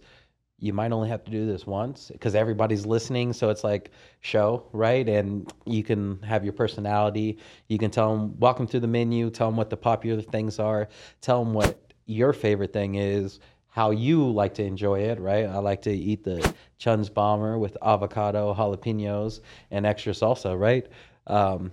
you 0.61 0.73
might 0.73 0.91
only 0.91 1.09
have 1.09 1.23
to 1.25 1.31
do 1.31 1.45
this 1.45 1.65
once 1.65 2.11
because 2.11 2.35
everybody's 2.35 2.85
listening. 2.85 3.33
So 3.33 3.49
it's 3.49 3.63
like 3.63 3.91
show, 4.19 4.67
right? 4.73 5.07
And 5.09 5.51
you 5.65 5.83
can 5.83 6.21
have 6.21 6.43
your 6.43 6.53
personality. 6.53 7.39
You 7.67 7.79
can 7.79 7.89
tell 7.89 8.15
them, 8.15 8.39
walk 8.39 8.57
them 8.57 8.67
through 8.67 8.81
the 8.81 8.87
menu, 8.87 9.31
tell 9.31 9.47
them 9.47 9.57
what 9.57 9.71
the 9.71 9.77
popular 9.77 10.21
things 10.21 10.59
are, 10.59 10.87
tell 11.19 11.43
them 11.43 11.53
what 11.53 11.90
your 12.11 12.33
favorite 12.33 12.73
thing 12.73 12.95
is, 12.95 13.39
how 13.69 13.91
you 13.91 14.29
like 14.29 14.53
to 14.55 14.63
enjoy 14.63 14.99
it, 14.99 15.19
right? 15.19 15.45
I 15.45 15.57
like 15.59 15.81
to 15.83 15.91
eat 15.91 16.23
the 16.25 16.53
Chun's 16.77 17.09
Bomber 17.09 17.57
with 17.57 17.77
avocado, 17.81 18.53
jalapenos, 18.53 19.39
and 19.71 19.85
extra 19.85 20.11
salsa, 20.11 20.59
right? 20.59 20.85
Um, 21.27 21.71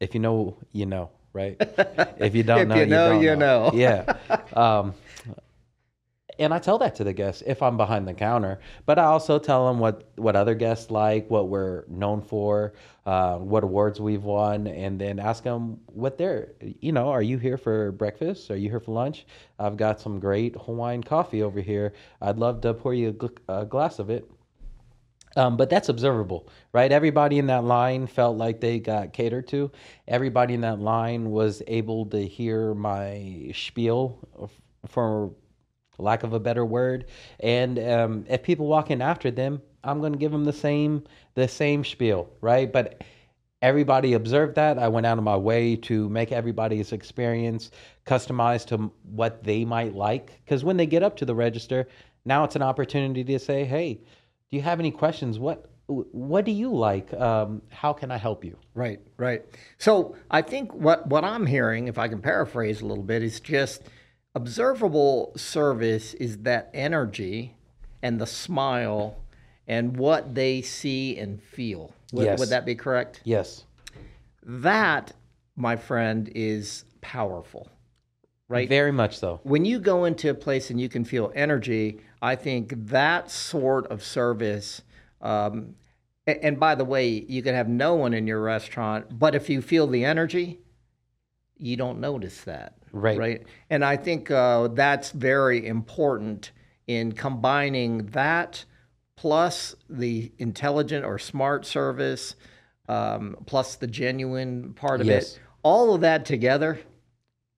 if 0.00 0.14
you 0.14 0.20
know, 0.20 0.56
you 0.72 0.84
know, 0.86 1.10
right? 1.32 1.56
If 2.18 2.34
you 2.34 2.42
don't 2.42 2.60
If 2.62 2.68
know, 2.68 2.74
you 2.76 2.86
know, 2.86 3.12
don't 3.12 3.22
you 3.22 3.36
know. 3.36 3.70
Yeah. 3.72 4.16
Um, 4.52 4.94
and 6.40 6.54
I 6.54 6.58
tell 6.58 6.78
that 6.78 6.94
to 6.96 7.04
the 7.04 7.12
guests 7.12 7.42
if 7.46 7.62
I'm 7.62 7.76
behind 7.76 8.08
the 8.08 8.14
counter. 8.14 8.60
But 8.86 8.98
I 8.98 9.04
also 9.04 9.38
tell 9.38 9.68
them 9.68 9.78
what 9.78 10.10
what 10.16 10.34
other 10.34 10.54
guests 10.54 10.90
like, 10.90 11.30
what 11.30 11.48
we're 11.48 11.84
known 11.86 12.22
for, 12.22 12.72
uh, 13.06 13.36
what 13.36 13.62
awards 13.62 14.00
we've 14.00 14.24
won, 14.24 14.66
and 14.66 14.98
then 14.98 15.18
ask 15.18 15.44
them 15.44 15.80
what 15.86 16.16
they're. 16.16 16.52
You 16.80 16.92
know, 16.92 17.10
are 17.10 17.22
you 17.22 17.38
here 17.38 17.58
for 17.58 17.92
breakfast? 17.92 18.50
Are 18.50 18.56
you 18.56 18.70
here 18.70 18.80
for 18.80 18.92
lunch? 18.92 19.26
I've 19.58 19.76
got 19.76 20.00
some 20.00 20.18
great 20.18 20.56
Hawaiian 20.56 21.02
coffee 21.02 21.42
over 21.42 21.60
here. 21.60 21.92
I'd 22.22 22.38
love 22.38 22.62
to 22.62 22.74
pour 22.74 22.94
you 22.94 23.10
a, 23.10 23.12
gl- 23.12 23.38
a 23.48 23.66
glass 23.66 23.98
of 23.98 24.10
it. 24.10 24.28
Um, 25.36 25.56
but 25.56 25.70
that's 25.70 25.88
observable, 25.88 26.48
right? 26.72 26.90
Everybody 26.90 27.38
in 27.38 27.46
that 27.46 27.62
line 27.62 28.08
felt 28.08 28.36
like 28.36 28.60
they 28.60 28.80
got 28.80 29.12
catered 29.12 29.46
to. 29.48 29.70
Everybody 30.08 30.54
in 30.54 30.62
that 30.62 30.80
line 30.80 31.30
was 31.30 31.62
able 31.68 32.06
to 32.06 32.26
hear 32.26 32.74
my 32.74 33.52
spiel, 33.54 34.18
for 34.88 35.30
lack 36.00 36.22
of 36.22 36.32
a 36.32 36.40
better 36.40 36.64
word. 36.64 37.06
And 37.38 37.78
um, 37.78 38.24
if 38.28 38.42
people 38.42 38.66
walk 38.66 38.90
in 38.90 39.02
after 39.02 39.30
them, 39.30 39.62
I'm 39.82 40.00
going 40.00 40.12
to 40.12 40.18
give 40.18 40.32
them 40.32 40.44
the 40.44 40.52
same 40.52 41.04
the 41.34 41.48
same 41.48 41.84
spiel, 41.84 42.28
right? 42.40 42.70
But 42.70 43.02
everybody 43.62 44.14
observed 44.14 44.54
that. 44.56 44.78
I 44.78 44.88
went 44.88 45.06
out 45.06 45.18
of 45.18 45.24
my 45.24 45.36
way 45.36 45.76
to 45.76 46.08
make 46.08 46.32
everybody's 46.32 46.92
experience 46.92 47.70
customized 48.06 48.66
to 48.68 48.92
what 49.04 49.44
they 49.44 49.64
might 49.64 49.94
like. 49.94 50.40
Because 50.44 50.64
when 50.64 50.76
they 50.76 50.86
get 50.86 51.02
up 51.02 51.16
to 51.18 51.24
the 51.24 51.34
register, 51.34 51.88
now 52.24 52.44
it's 52.44 52.56
an 52.56 52.62
opportunity 52.62 53.24
to 53.24 53.38
say, 53.38 53.64
"Hey, 53.64 53.94
do 53.94 54.56
you 54.56 54.62
have 54.62 54.80
any 54.80 54.90
questions? 54.90 55.38
What 55.38 55.66
what 55.86 56.44
do 56.44 56.52
you 56.52 56.72
like? 56.72 57.12
Um, 57.14 57.62
how 57.70 57.92
can 57.92 58.10
I 58.10 58.16
help 58.16 58.44
you?" 58.44 58.56
Right, 58.74 59.00
right. 59.16 59.44
So 59.78 60.16
I 60.30 60.42
think 60.42 60.74
what 60.74 61.06
what 61.06 61.24
I'm 61.24 61.46
hearing, 61.46 61.88
if 61.88 61.98
I 61.98 62.08
can 62.08 62.20
paraphrase 62.20 62.80
a 62.80 62.86
little 62.86 63.04
bit, 63.04 63.22
is 63.22 63.40
just 63.40 63.82
observable 64.34 65.32
service 65.36 66.14
is 66.14 66.38
that 66.38 66.70
energy 66.74 67.54
and 68.02 68.20
the 68.20 68.26
smile 68.26 69.16
and 69.66 69.96
what 69.96 70.34
they 70.34 70.62
see 70.62 71.16
and 71.18 71.42
feel. 71.42 71.92
Would, 72.12 72.24
Yes. 72.24 72.38
would 72.38 72.48
that 72.48 72.64
be 72.64 72.74
correct? 72.74 73.20
Yes. 73.24 73.64
That, 74.42 75.12
my 75.56 75.76
friend, 75.76 76.30
is 76.34 76.84
powerful. 77.00 77.68
Right? 78.48 78.68
Very 78.68 78.90
much 78.90 79.16
so. 79.18 79.38
when 79.44 79.64
you 79.64 79.78
go 79.78 80.04
into 80.06 80.28
a 80.28 80.34
place 80.34 80.70
and 80.70 80.80
you 80.80 80.88
can 80.88 81.04
feel 81.04 81.30
energy, 81.36 82.00
I 82.20 82.34
think 82.34 82.88
that 82.88 83.30
sort 83.30 83.86
of 83.86 84.02
service. 84.02 84.82
Um, 85.22 85.76
a- 86.26 86.44
and 86.44 86.58
by 86.58 86.74
the 86.74 86.84
way, 86.84 87.06
you 87.28 87.42
can 87.44 87.54
have 87.54 87.68
no 87.68 87.94
one 87.94 88.12
in 88.12 88.26
your 88.26 88.40
restaurant, 88.42 89.18
but 89.20 89.36
if 89.36 89.48
you 89.48 89.62
feel 89.62 89.86
the 89.86 90.04
energy, 90.04 90.58
you 91.60 91.76
don't 91.76 92.00
notice 92.00 92.40
that. 92.42 92.74
Right. 92.92 93.18
Right. 93.18 93.46
And 93.68 93.84
I 93.84 93.96
think 93.96 94.30
uh, 94.30 94.68
that's 94.68 95.10
very 95.12 95.66
important 95.66 96.50
in 96.86 97.12
combining 97.12 98.06
that 98.06 98.64
plus 99.16 99.76
the 99.88 100.32
intelligent 100.38 101.04
or 101.04 101.18
smart 101.18 101.66
service, 101.66 102.34
um, 102.88 103.36
plus 103.46 103.76
the 103.76 103.86
genuine 103.86 104.72
part 104.74 105.00
of 105.00 105.06
Yes. 105.06 105.34
it. 105.34 105.40
All 105.62 105.94
of 105.94 106.00
that 106.00 106.24
together 106.24 106.80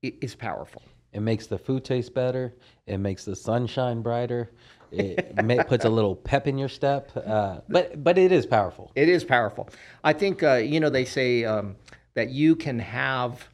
is 0.03 0.35
powerful. 0.35 0.83
It 1.13 1.21
makes 1.21 1.47
the 1.47 1.59
food 1.59 1.85
taste 1.85 2.15
better. 2.15 2.55
It 2.87 2.99
makes 2.99 3.25
the 3.25 3.37
sunshine 3.37 4.03
brighter. 4.03 4.51
It 4.91 5.35
ma- 5.45 5.63
puts 5.63 5.85
a 5.85 5.89
little 5.89 6.17
pep 6.17 6.47
in 6.49 6.59
your 6.59 6.69
step. 6.69 7.13
Uh, 7.17 7.61
but 7.69 8.03
but 8.03 8.19
it 8.19 8.33
is 8.33 8.45
powerful. 8.45 8.91
It 8.97 9.09
is 9.09 9.23
powerful. 9.25 9.69
I 10.03 10.13
think 10.13 10.43
uh, 10.43 10.55
you 10.57 10.81
know 10.81 10.91
they 10.91 11.05
say 11.05 11.45
um, 11.45 11.77
that 12.15 12.31
you 12.31 12.57
can 12.57 12.79
have 12.79 13.49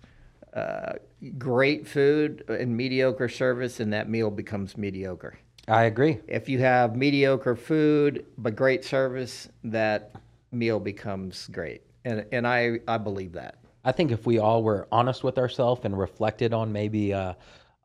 uh, 0.58 0.92
great 1.38 1.86
food 1.86 2.44
and 2.48 2.76
mediocre 2.76 3.28
service, 3.28 3.80
and 3.80 3.92
that 3.92 4.08
meal 4.08 4.30
becomes 4.30 4.76
mediocre. 4.76 5.38
I 5.66 5.84
agree. 5.84 6.18
If 6.26 6.48
you 6.48 6.58
have 6.60 6.96
mediocre 6.96 7.56
food 7.56 8.24
but 8.38 8.56
great 8.56 8.84
service, 8.84 9.48
that 9.64 10.14
meal 10.50 10.80
becomes 10.80 11.48
great, 11.52 11.82
and 12.04 12.24
and 12.32 12.46
I 12.46 12.80
I 12.88 12.98
believe 12.98 13.32
that. 13.32 13.56
I 13.84 13.92
think 13.92 14.10
if 14.10 14.26
we 14.26 14.38
all 14.38 14.62
were 14.62 14.88
honest 14.90 15.22
with 15.24 15.38
ourselves 15.38 15.82
and 15.84 15.98
reflected 15.98 16.52
on 16.52 16.72
maybe 16.72 17.12
uh, 17.12 17.34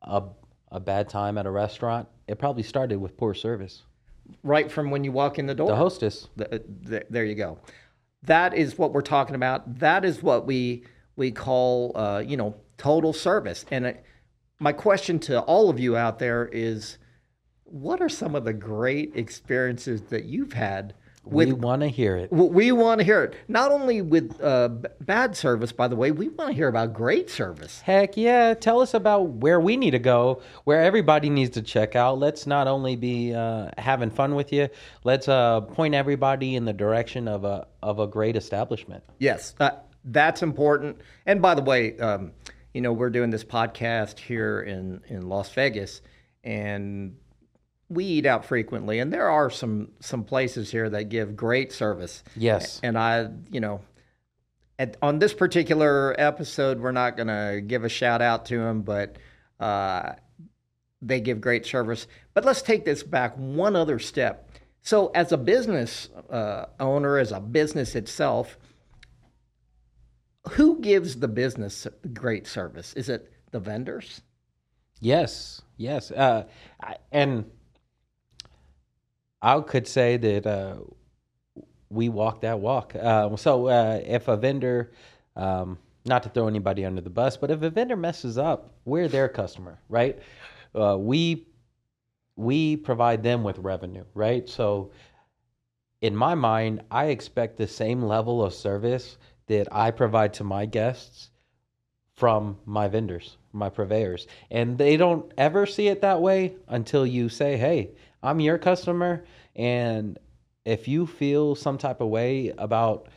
a 0.02 0.24
a 0.72 0.80
bad 0.80 1.10
time 1.10 1.38
at 1.38 1.46
a 1.46 1.52
restaurant, 1.52 2.08
it 2.28 2.40
probably 2.40 2.64
started 2.64 2.98
with 3.00 3.16
poor 3.18 3.34
service. 3.34 3.84
Right 4.42 4.72
from 4.72 4.90
when 4.90 5.04
you 5.04 5.12
walk 5.12 5.38
in 5.38 5.46
the 5.46 5.56
door. 5.56 5.68
The 5.68 5.76
hostess. 5.76 6.30
Th- 6.38 6.62
th- 6.88 7.08
there 7.10 7.26
you 7.26 7.36
go. 7.36 7.60
That 8.24 8.54
is 8.54 8.78
what 8.78 8.94
we're 8.94 9.02
talking 9.02 9.36
about. 9.36 9.80
That 9.80 10.06
is 10.06 10.24
what 10.24 10.46
we 10.48 10.86
we 11.16 11.32
call, 11.32 11.92
uh, 11.96 12.24
you 12.26 12.38
know, 12.38 12.56
total 12.78 13.14
service. 13.14 13.66
And 13.72 13.88
I, 13.88 14.00
my 14.60 14.72
question 14.74 15.20
to 15.20 15.42
all 15.42 15.70
of 15.70 15.80
you 15.80 15.98
out 15.98 16.20
there 16.20 16.50
is 16.52 16.98
what 17.64 18.02
are 18.02 18.10
some 18.10 18.36
of 18.36 18.46
the 18.46 18.54
great 18.54 19.12
experiences 19.16 20.04
that 20.04 20.26
you've 20.26 20.54
had 20.54 20.94
with 21.26 21.48
we 21.48 21.54
want 21.54 21.82
to 21.82 21.88
hear 21.88 22.18
it. 22.18 22.32
we 22.32 22.72
want 22.74 23.00
to 23.00 23.06
hear 23.06 23.24
it 23.24 23.36
not 23.48 23.72
only 23.72 24.02
with 24.02 24.42
uh, 24.42 24.68
bad 25.00 25.38
service 25.38 25.72
by 25.72 25.88
the 25.88 25.96
way 25.96 26.12
we 26.12 26.28
want 26.28 26.50
to 26.50 26.54
hear 26.54 26.68
about 26.68 26.94
great 26.94 27.30
service 27.30 27.80
Heck 27.82 28.18
yeah. 28.18 28.54
Tell 28.54 28.82
us 28.82 28.94
about 28.94 29.30
where 29.30 29.60
we 29.60 29.78
need 29.78 29.92
to 29.92 30.00
go, 30.00 30.42
where 30.66 30.82
everybody 30.82 31.30
needs 31.30 31.52
to 31.52 31.62
check 31.62 31.96
out. 31.96 32.20
Let's 32.20 32.46
not 32.46 32.68
only 32.68 32.96
be 32.96 33.34
uh, 33.34 33.70
having 33.78 34.10
fun 34.10 34.36
with 34.36 34.52
you, 34.52 34.70
let's 35.04 35.28
uh, 35.28 35.62
point 35.62 35.96
everybody 35.96 36.56
in 36.56 36.66
the 36.66 36.74
direction 36.74 37.28
of 37.28 37.44
a, 37.44 37.68
of 37.82 38.00
a 38.00 38.08
great 38.08 38.36
establishment. 38.36 39.04
Yes, 39.20 39.56
uh, 39.60 39.72
that's 40.06 40.44
important. 40.44 40.98
And 41.26 41.42
by 41.42 41.56
the 41.56 41.62
way, 41.62 41.98
um, 42.00 42.32
you 42.74 42.82
know, 42.82 42.94
we're 42.94 43.10
doing 43.10 43.30
this 43.30 43.44
podcast 43.44 44.20
here 44.20 44.62
in, 44.62 45.02
in 45.08 45.30
Las 45.30 45.52
Vegas, 45.52 46.02
and 46.44 47.16
we 47.90 48.06
eat 48.06 48.26
out 48.26 48.46
frequently, 48.46 49.00
and 49.00 49.14
there 49.14 49.30
are 49.30 49.50
some 49.50 49.90
some 50.00 50.24
places 50.24 50.72
here 50.72 50.90
that 50.90 51.10
give 51.10 51.36
great 51.36 51.72
service. 51.72 52.24
Yes. 52.36 52.80
And 52.82 52.98
I, 52.98 53.30
you 53.52 53.60
know, 53.60 53.82
at, 54.80 54.98
on 55.02 55.20
this 55.20 55.34
particular 55.34 56.16
episode, 56.20 56.80
we're 56.80 56.92
not 56.92 57.16
going 57.16 57.28
to 57.28 57.62
give 57.62 57.84
a 57.84 57.90
shout 57.90 58.22
out 58.22 58.46
to 58.48 58.58
them, 58.58 58.82
but 58.82 59.18
uh, 59.60 60.14
they 61.02 61.22
give 61.22 61.42
great 61.42 61.66
service. 61.66 62.08
But 62.34 62.46
let's 62.46 62.62
take 62.62 62.86
this 62.86 63.04
back 63.04 63.36
one 63.36 63.76
other 63.76 64.00
step. 64.00 64.50
So, 64.82 65.08
as 65.10 65.32
a 65.32 65.38
business 65.38 66.10
uh, 66.30 66.66
owner, 66.80 67.18
as 67.18 67.32
a 67.32 67.40
business 67.40 67.96
itself, 67.96 68.58
who 70.52 70.80
gives 70.80 71.16
the 71.16 71.28
business 71.28 71.88
great 72.14 72.48
service? 72.48 72.94
Is 72.94 73.10
it 73.10 73.32
the 73.52 73.60
vendors? 73.60 74.22
Yes, 75.00 75.62
yes, 75.78 76.12
uh, 76.12 76.46
I, 76.82 76.96
and 77.12 77.50
I 79.42 79.60
could 79.62 79.88
say 79.88 80.18
that 80.18 80.48
uh, 80.48 80.76
we 81.90 82.10
walk 82.10 82.42
that 82.42 82.60
walk. 82.60 82.96
Uh, 82.96 83.36
so 83.36 83.68
uh, 83.68 84.02
if 84.06 84.28
a 84.28 84.38
vendor, 84.38 84.92
um, 85.36 85.78
not 86.06 86.24
to 86.24 86.30
throw 86.30 86.48
anybody 86.48 86.86
under 86.86 87.02
the 87.02 87.10
bus, 87.10 87.36
but 87.38 87.52
if 87.52 87.62
a 87.62 87.70
vendor 87.70 87.98
messes 87.98 88.38
up, 88.38 88.74
we're 88.86 89.08
their 89.08 89.28
customer, 89.28 89.80
right? 89.90 90.20
Uh, 90.74 90.98
we 90.98 91.48
we 92.36 92.76
provide 92.76 93.22
them 93.22 93.44
with 93.44 93.60
revenue, 93.60 94.06
right? 94.16 94.50
So 94.50 94.92
in 96.02 96.16
my 96.16 96.36
mind, 96.36 96.82
I 96.90 97.06
expect 97.08 97.58
the 97.58 97.68
same 97.68 98.02
level 98.02 98.44
of 98.44 98.54
service 98.54 99.18
that 99.48 99.68
I 99.72 99.92
provide 99.92 100.34
to 100.36 100.44
my 100.44 100.66
guests 100.66 101.30
from 102.14 102.58
my 102.66 102.88
vendors, 102.88 103.38
my 103.52 103.70
purveyors. 103.70 104.28
And 104.52 104.78
they 104.78 104.98
don't 104.98 105.32
ever 105.38 105.66
see 105.66 105.88
it 105.88 106.02
that 106.02 106.22
way 106.22 106.56
until 106.68 107.06
you 107.06 107.30
say, 107.30 107.58
hey, 107.58 107.92
I'm 108.22 108.40
your 108.40 108.58
customer. 108.58 109.26
And 109.56 110.18
if 110.66 110.88
you 110.88 111.06
feel 111.06 111.56
some 111.56 111.78
type 111.78 112.02
of 112.02 112.08
way 112.08 112.54
about 112.58 113.10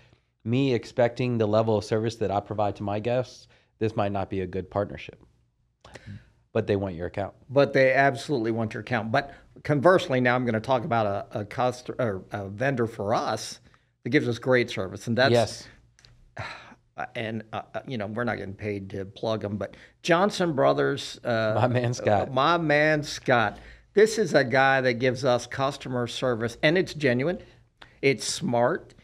me 0.45 0.75
expecting 0.75 1.39
the 1.39 1.47
level 1.47 1.77
of 1.77 1.85
service 1.85 2.17
that 2.17 2.31
I 2.31 2.41
provide 2.41 2.77
to 2.77 2.83
my 2.83 2.99
guests, 3.01 3.49
this 3.79 3.95
might 3.97 4.13
not 4.13 4.31
be 4.31 4.41
a 4.41 4.47
good 4.47 4.71
partnership. 4.71 5.23
But 6.53 6.67
they 6.67 6.77
want 6.77 6.95
your 6.95 7.07
account. 7.07 7.35
But 7.51 7.73
they 7.75 7.93
absolutely 7.93 8.51
want 8.51 8.73
your 8.73 8.81
account. 8.81 9.13
But 9.13 9.35
conversely, 9.63 10.21
now 10.21 10.35
I'm 10.35 10.45
going 10.45 10.55
to 10.55 10.61
talk 10.61 10.85
about 10.85 11.07
a, 11.07 11.41
a 11.41 11.45
customer, 11.45 12.23
a 12.33 12.49
vendor 12.49 12.87
for 12.87 13.15
us 13.15 13.61
that 14.05 14.11
gives 14.11 14.27
us 14.27 14.39
great 14.39 14.71
service, 14.71 15.07
and 15.07 15.19
that's 15.19 15.33
yes. 15.33 15.69
Uh, 16.97 17.07
and 17.15 17.43
uh, 17.53 17.63
uh, 17.75 17.81
you 17.87 17.99
know 17.99 18.07
we're 18.07 18.25
not 18.25 18.37
getting 18.39 18.55
paid 18.55 18.91
to 18.91 19.05
plug 19.05 19.41
them, 19.43 19.57
but 19.57 19.77
Johnson 20.03 20.53
Brothers, 20.55 21.19
uh, 21.25 21.53
My 21.55 21.67
man 21.69 21.95
Scott. 21.95 22.29
uh, 22.29 22.33
my 22.33 22.57
man 22.57 23.03
Scott. 23.03 23.59
This 23.95 24.19
is 24.19 24.35
a 24.35 24.45
guy 24.45 24.81
that 24.83 24.95
gives 24.95 25.25
us 25.25 25.47
customer 25.47 26.07
service, 26.07 26.59
and 26.63 26.77
it's 26.77 26.93
genuine, 26.95 27.39
it's 28.03 28.27
smart, 28.27 28.95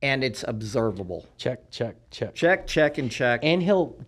and 0.00 0.22
it's 0.22 0.44
observable. 0.46 1.26
Check, 1.38 1.70
check, 1.70 1.96
check. 2.10 2.34
Check, 2.34 2.66
check, 2.66 2.98
and 2.98 3.10
check. 3.10 3.40
and 3.42 3.62
he'll 3.62 3.98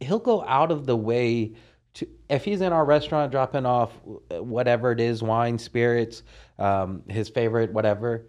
he'll 0.00 0.18
go 0.18 0.44
out 0.46 0.70
of 0.70 0.86
the 0.86 0.96
way 0.96 1.52
to 1.94 2.06
if 2.28 2.44
he's 2.44 2.60
in 2.60 2.72
our 2.72 2.84
restaurant 2.84 3.32
dropping 3.32 3.64
off 3.66 3.92
whatever 4.30 4.92
it 4.92 5.00
is 5.00 5.22
wine 5.22 5.58
spirits 5.58 6.22
um, 6.58 7.02
his 7.08 7.28
favorite 7.28 7.72
whatever 7.72 8.26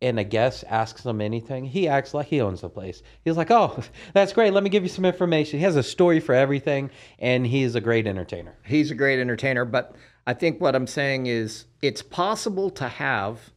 and 0.00 0.18
a 0.18 0.24
guest 0.24 0.64
asks 0.68 1.04
him 1.04 1.20
anything 1.20 1.64
he 1.64 1.88
acts 1.88 2.14
like 2.14 2.26
he 2.28 2.40
owns 2.40 2.60
the 2.60 2.68
place 2.68 3.02
he's 3.24 3.36
like 3.36 3.50
oh 3.50 3.82
that's 4.14 4.32
great 4.32 4.52
let 4.52 4.62
me 4.62 4.70
give 4.70 4.82
you 4.82 4.88
some 4.88 5.04
information 5.04 5.58
he 5.58 5.64
has 5.64 5.76
a 5.76 5.82
story 5.82 6.20
for 6.20 6.34
everything 6.34 6.90
and 7.18 7.46
he's 7.46 7.74
a 7.74 7.80
great 7.80 8.06
entertainer 8.06 8.54
He's 8.64 8.90
a 8.90 8.94
great 8.94 9.18
entertainer, 9.18 9.64
but 9.64 9.94
I 10.26 10.34
think 10.34 10.60
what 10.60 10.76
I'm 10.76 10.86
saying 10.86 11.26
is 11.26 11.64
it's 11.80 12.02
possible 12.02 12.70
to 12.70 12.86
have 12.86 13.50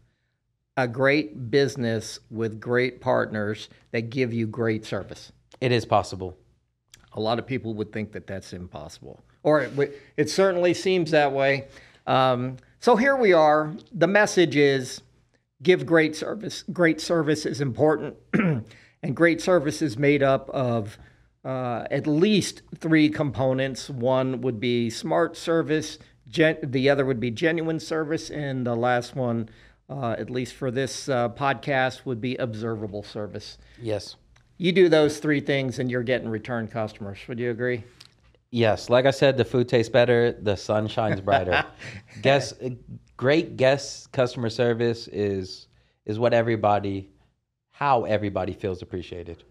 a 0.77 0.87
great 0.87 1.51
business 1.51 2.19
with 2.29 2.59
great 2.59 3.01
partners 3.01 3.67
that 3.91 4.09
give 4.09 4.33
you 4.33 4.47
great 4.47 4.85
service. 4.85 5.31
it 5.59 5.71
is 5.71 5.85
possible 5.85 6.37
A 7.13 7.19
lot 7.19 7.39
of 7.39 7.45
people 7.45 7.73
would 7.73 7.91
think 7.91 8.13
that 8.13 8.25
that's 8.25 8.53
impossible, 8.53 9.21
or 9.43 9.61
it, 9.63 10.01
it 10.15 10.29
certainly 10.29 10.73
seems 10.73 11.11
that 11.11 11.33
way. 11.33 11.67
Um, 12.07 12.55
so 12.79 12.95
here 12.95 13.17
we 13.17 13.33
are. 13.33 13.73
The 13.91 14.07
message 14.07 14.55
is 14.55 15.01
give 15.61 15.85
great 15.85 16.15
service. 16.15 16.63
Great 16.71 16.99
service 17.01 17.45
is 17.45 17.61
important, 17.61 18.15
and 18.33 19.15
great 19.15 19.41
service 19.41 19.81
is 19.81 19.97
made 19.97 20.23
up 20.23 20.49
of 20.49 20.97
uh, 21.43 21.85
at 21.89 22.07
least 22.07 22.61
three 22.77 23.09
components. 23.09 23.89
One 23.89 24.41
would 24.41 24.59
be 24.59 24.89
smart 24.89 25.35
service, 25.35 25.97
gen- 26.27 26.59
the 26.63 26.89
other 26.89 27.05
would 27.05 27.19
be 27.19 27.31
genuine 27.31 27.79
service, 27.79 28.29
and 28.29 28.65
the 28.65 28.75
last 28.75 29.15
one, 29.15 29.49
uh, 29.89 30.15
at 30.17 30.29
least 30.29 30.53
for 30.53 30.71
this 30.71 31.09
uh, 31.09 31.29
podcast, 31.29 32.05
would 32.05 32.21
be 32.21 32.35
observable 32.37 33.03
service. 33.03 33.57
yes 33.81 34.15
You 34.57 34.71
do 34.71 34.89
those 34.89 35.19
three 35.19 35.39
things 35.41 35.79
and 35.79 35.89
you're 35.89 36.03
getting 36.03 36.29
return 36.29 36.67
customers. 36.67 37.19
Would 37.27 37.39
you 37.39 37.51
agree? 37.51 37.83
Yes, 38.53 38.89
like 38.89 39.05
I 39.05 39.11
said, 39.11 39.37
the 39.37 39.45
food 39.45 39.69
tastes 39.69 39.89
better, 39.89 40.33
the 40.33 40.57
sun 40.57 40.87
shines 40.87 41.21
brighter. 41.21 41.63
guest, 42.21 42.61
great 43.21 43.55
guest 43.55 44.11
customer 44.11 44.49
service 44.49 45.07
is 45.07 45.67
is 46.07 46.17
what 46.17 46.33
everybody, 46.33 47.07
how 47.69 48.03
everybody 48.03 48.51
feels 48.51 48.81
appreciated. 48.81 49.43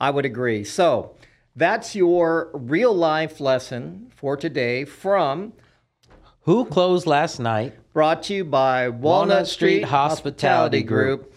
I 0.00 0.10
would 0.10 0.24
agree. 0.24 0.62
So 0.62 1.16
that's 1.56 1.96
your 1.96 2.50
real 2.54 2.94
life 2.94 3.40
lesson 3.40 4.12
for 4.14 4.36
today 4.36 4.84
from 4.84 5.52
Who 6.42 6.64
closed 6.66 7.08
last 7.08 7.40
night? 7.40 7.74
brought 7.92 8.22
to 8.22 8.34
you 8.34 8.44
by 8.44 8.88
Walnut, 8.88 9.48
Street, 9.48 9.82
Hospitality 9.82 10.84
Group. 10.84 11.34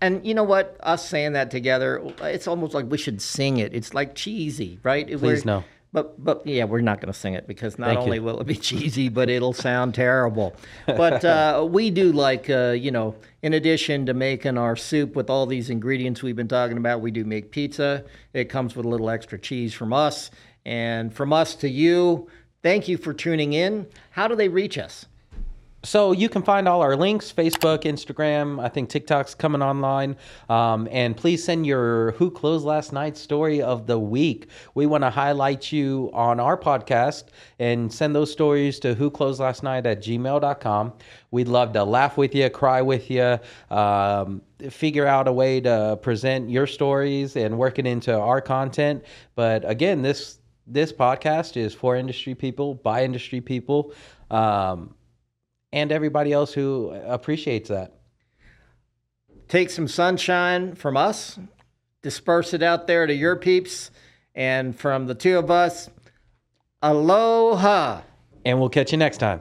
And 0.00 0.26
you 0.26 0.34
know 0.34 0.42
what? 0.42 0.76
Us 0.80 1.08
saying 1.08 1.34
that 1.34 1.52
together, 1.52 2.02
it's 2.22 2.48
almost 2.48 2.74
like 2.74 2.90
we 2.90 2.98
should 2.98 3.22
sing 3.22 3.58
it. 3.58 3.72
It's 3.72 3.94
like 3.94 4.16
cheesy, 4.16 4.80
right? 4.82 5.06
Please 5.06 5.44
no. 5.44 5.62
But 5.94 6.22
but 6.22 6.44
yeah, 6.44 6.64
we're 6.64 6.80
not 6.80 7.00
going 7.00 7.12
to 7.12 7.18
sing 7.18 7.34
it 7.34 7.46
because 7.46 7.78
not 7.78 7.86
Thank 7.86 7.98
you. 7.98 8.02
only 8.02 8.18
will 8.18 8.40
it 8.40 8.48
be 8.48 8.56
cheesy, 8.56 9.08
but 9.08 9.30
it'll 9.30 9.52
sound 9.52 9.94
terrible. 10.06 10.52
But 10.86 11.24
uh, 11.24 11.66
we 11.70 11.90
do 11.90 12.10
like 12.10 12.50
uh, 12.50 12.72
you 12.72 12.90
know, 12.90 13.14
in 13.42 13.54
addition 13.54 14.04
to 14.06 14.12
making 14.12 14.58
our 14.58 14.74
soup 14.74 15.14
with 15.14 15.30
all 15.30 15.46
these 15.46 15.70
ingredients 15.70 16.20
we've 16.20 16.34
been 16.34 16.48
talking 16.48 16.78
about, 16.78 17.00
we 17.00 17.12
do 17.12 17.24
make 17.24 17.52
pizza. 17.52 18.04
It 18.32 18.46
comes 18.46 18.74
with 18.74 18.84
a 18.84 18.88
little 18.88 19.08
extra 19.08 19.38
cheese 19.38 19.72
from 19.72 19.92
us, 19.92 20.32
and 20.66 21.14
from 21.14 21.32
us 21.32 21.54
to 21.56 21.68
you. 21.70 22.28
Thank 22.64 22.88
you 22.88 22.96
for 22.96 23.14
tuning 23.14 23.52
in. 23.52 23.86
How 24.10 24.26
do 24.26 24.34
they 24.34 24.48
reach 24.48 24.78
us? 24.78 25.06
So 25.84 26.12
you 26.12 26.30
can 26.30 26.42
find 26.42 26.66
all 26.66 26.80
our 26.80 26.96
links: 26.96 27.30
Facebook, 27.30 27.82
Instagram. 27.82 28.58
I 28.58 28.70
think 28.70 28.88
TikTok's 28.88 29.34
coming 29.34 29.60
online. 29.60 30.16
Um, 30.48 30.88
and 30.90 31.14
please 31.14 31.44
send 31.44 31.66
your 31.66 32.12
"Who 32.12 32.30
Closed 32.30 32.64
Last 32.64 32.92
Night" 32.92 33.18
story 33.18 33.60
of 33.60 33.86
the 33.86 33.98
week. 33.98 34.48
We 34.74 34.86
want 34.86 35.04
to 35.04 35.10
highlight 35.10 35.72
you 35.72 36.10
on 36.14 36.40
our 36.40 36.56
podcast 36.56 37.24
and 37.58 37.92
send 37.92 38.14
those 38.14 38.32
stories 38.32 38.80
to 38.80 38.94
"Who 38.94 39.10
Closed 39.10 39.40
Last 39.40 39.62
Night" 39.62 39.84
at 39.84 40.00
gmail.com. 40.00 40.94
We'd 41.30 41.48
love 41.48 41.74
to 41.74 41.84
laugh 41.84 42.16
with 42.16 42.34
you, 42.34 42.48
cry 42.48 42.80
with 42.80 43.10
you, 43.10 43.38
um, 43.70 44.40
figure 44.70 45.06
out 45.06 45.28
a 45.28 45.32
way 45.32 45.60
to 45.60 45.98
present 46.00 46.48
your 46.48 46.66
stories 46.66 47.36
and 47.36 47.58
work 47.58 47.78
it 47.78 47.86
into 47.86 48.18
our 48.18 48.40
content. 48.40 49.04
But 49.34 49.68
again, 49.68 50.00
this 50.00 50.38
this 50.66 50.94
podcast 50.94 51.58
is 51.58 51.74
for 51.74 51.94
industry 51.94 52.34
people, 52.34 52.74
by 52.74 53.04
industry 53.04 53.42
people. 53.42 53.92
Um, 54.30 54.94
and 55.74 55.90
everybody 55.90 56.32
else 56.32 56.54
who 56.54 56.90
appreciates 57.04 57.68
that. 57.68 57.92
take 59.48 59.68
some 59.68 59.88
sunshine 59.88 60.74
from 60.74 60.96
us, 60.96 61.38
disperse 62.00 62.54
it 62.54 62.62
out 62.62 62.86
there 62.86 63.06
to 63.06 63.12
your 63.12 63.36
peeps, 63.36 63.90
and 64.34 64.74
from 64.78 65.06
the 65.06 65.14
two 65.14 65.36
of 65.36 65.50
us, 65.50 65.90
aloha. 66.80 68.02
And 68.44 68.60
we'll 68.60 68.68
catch 68.68 68.92
you 68.92 68.98
next 68.98 69.18
time. 69.18 69.40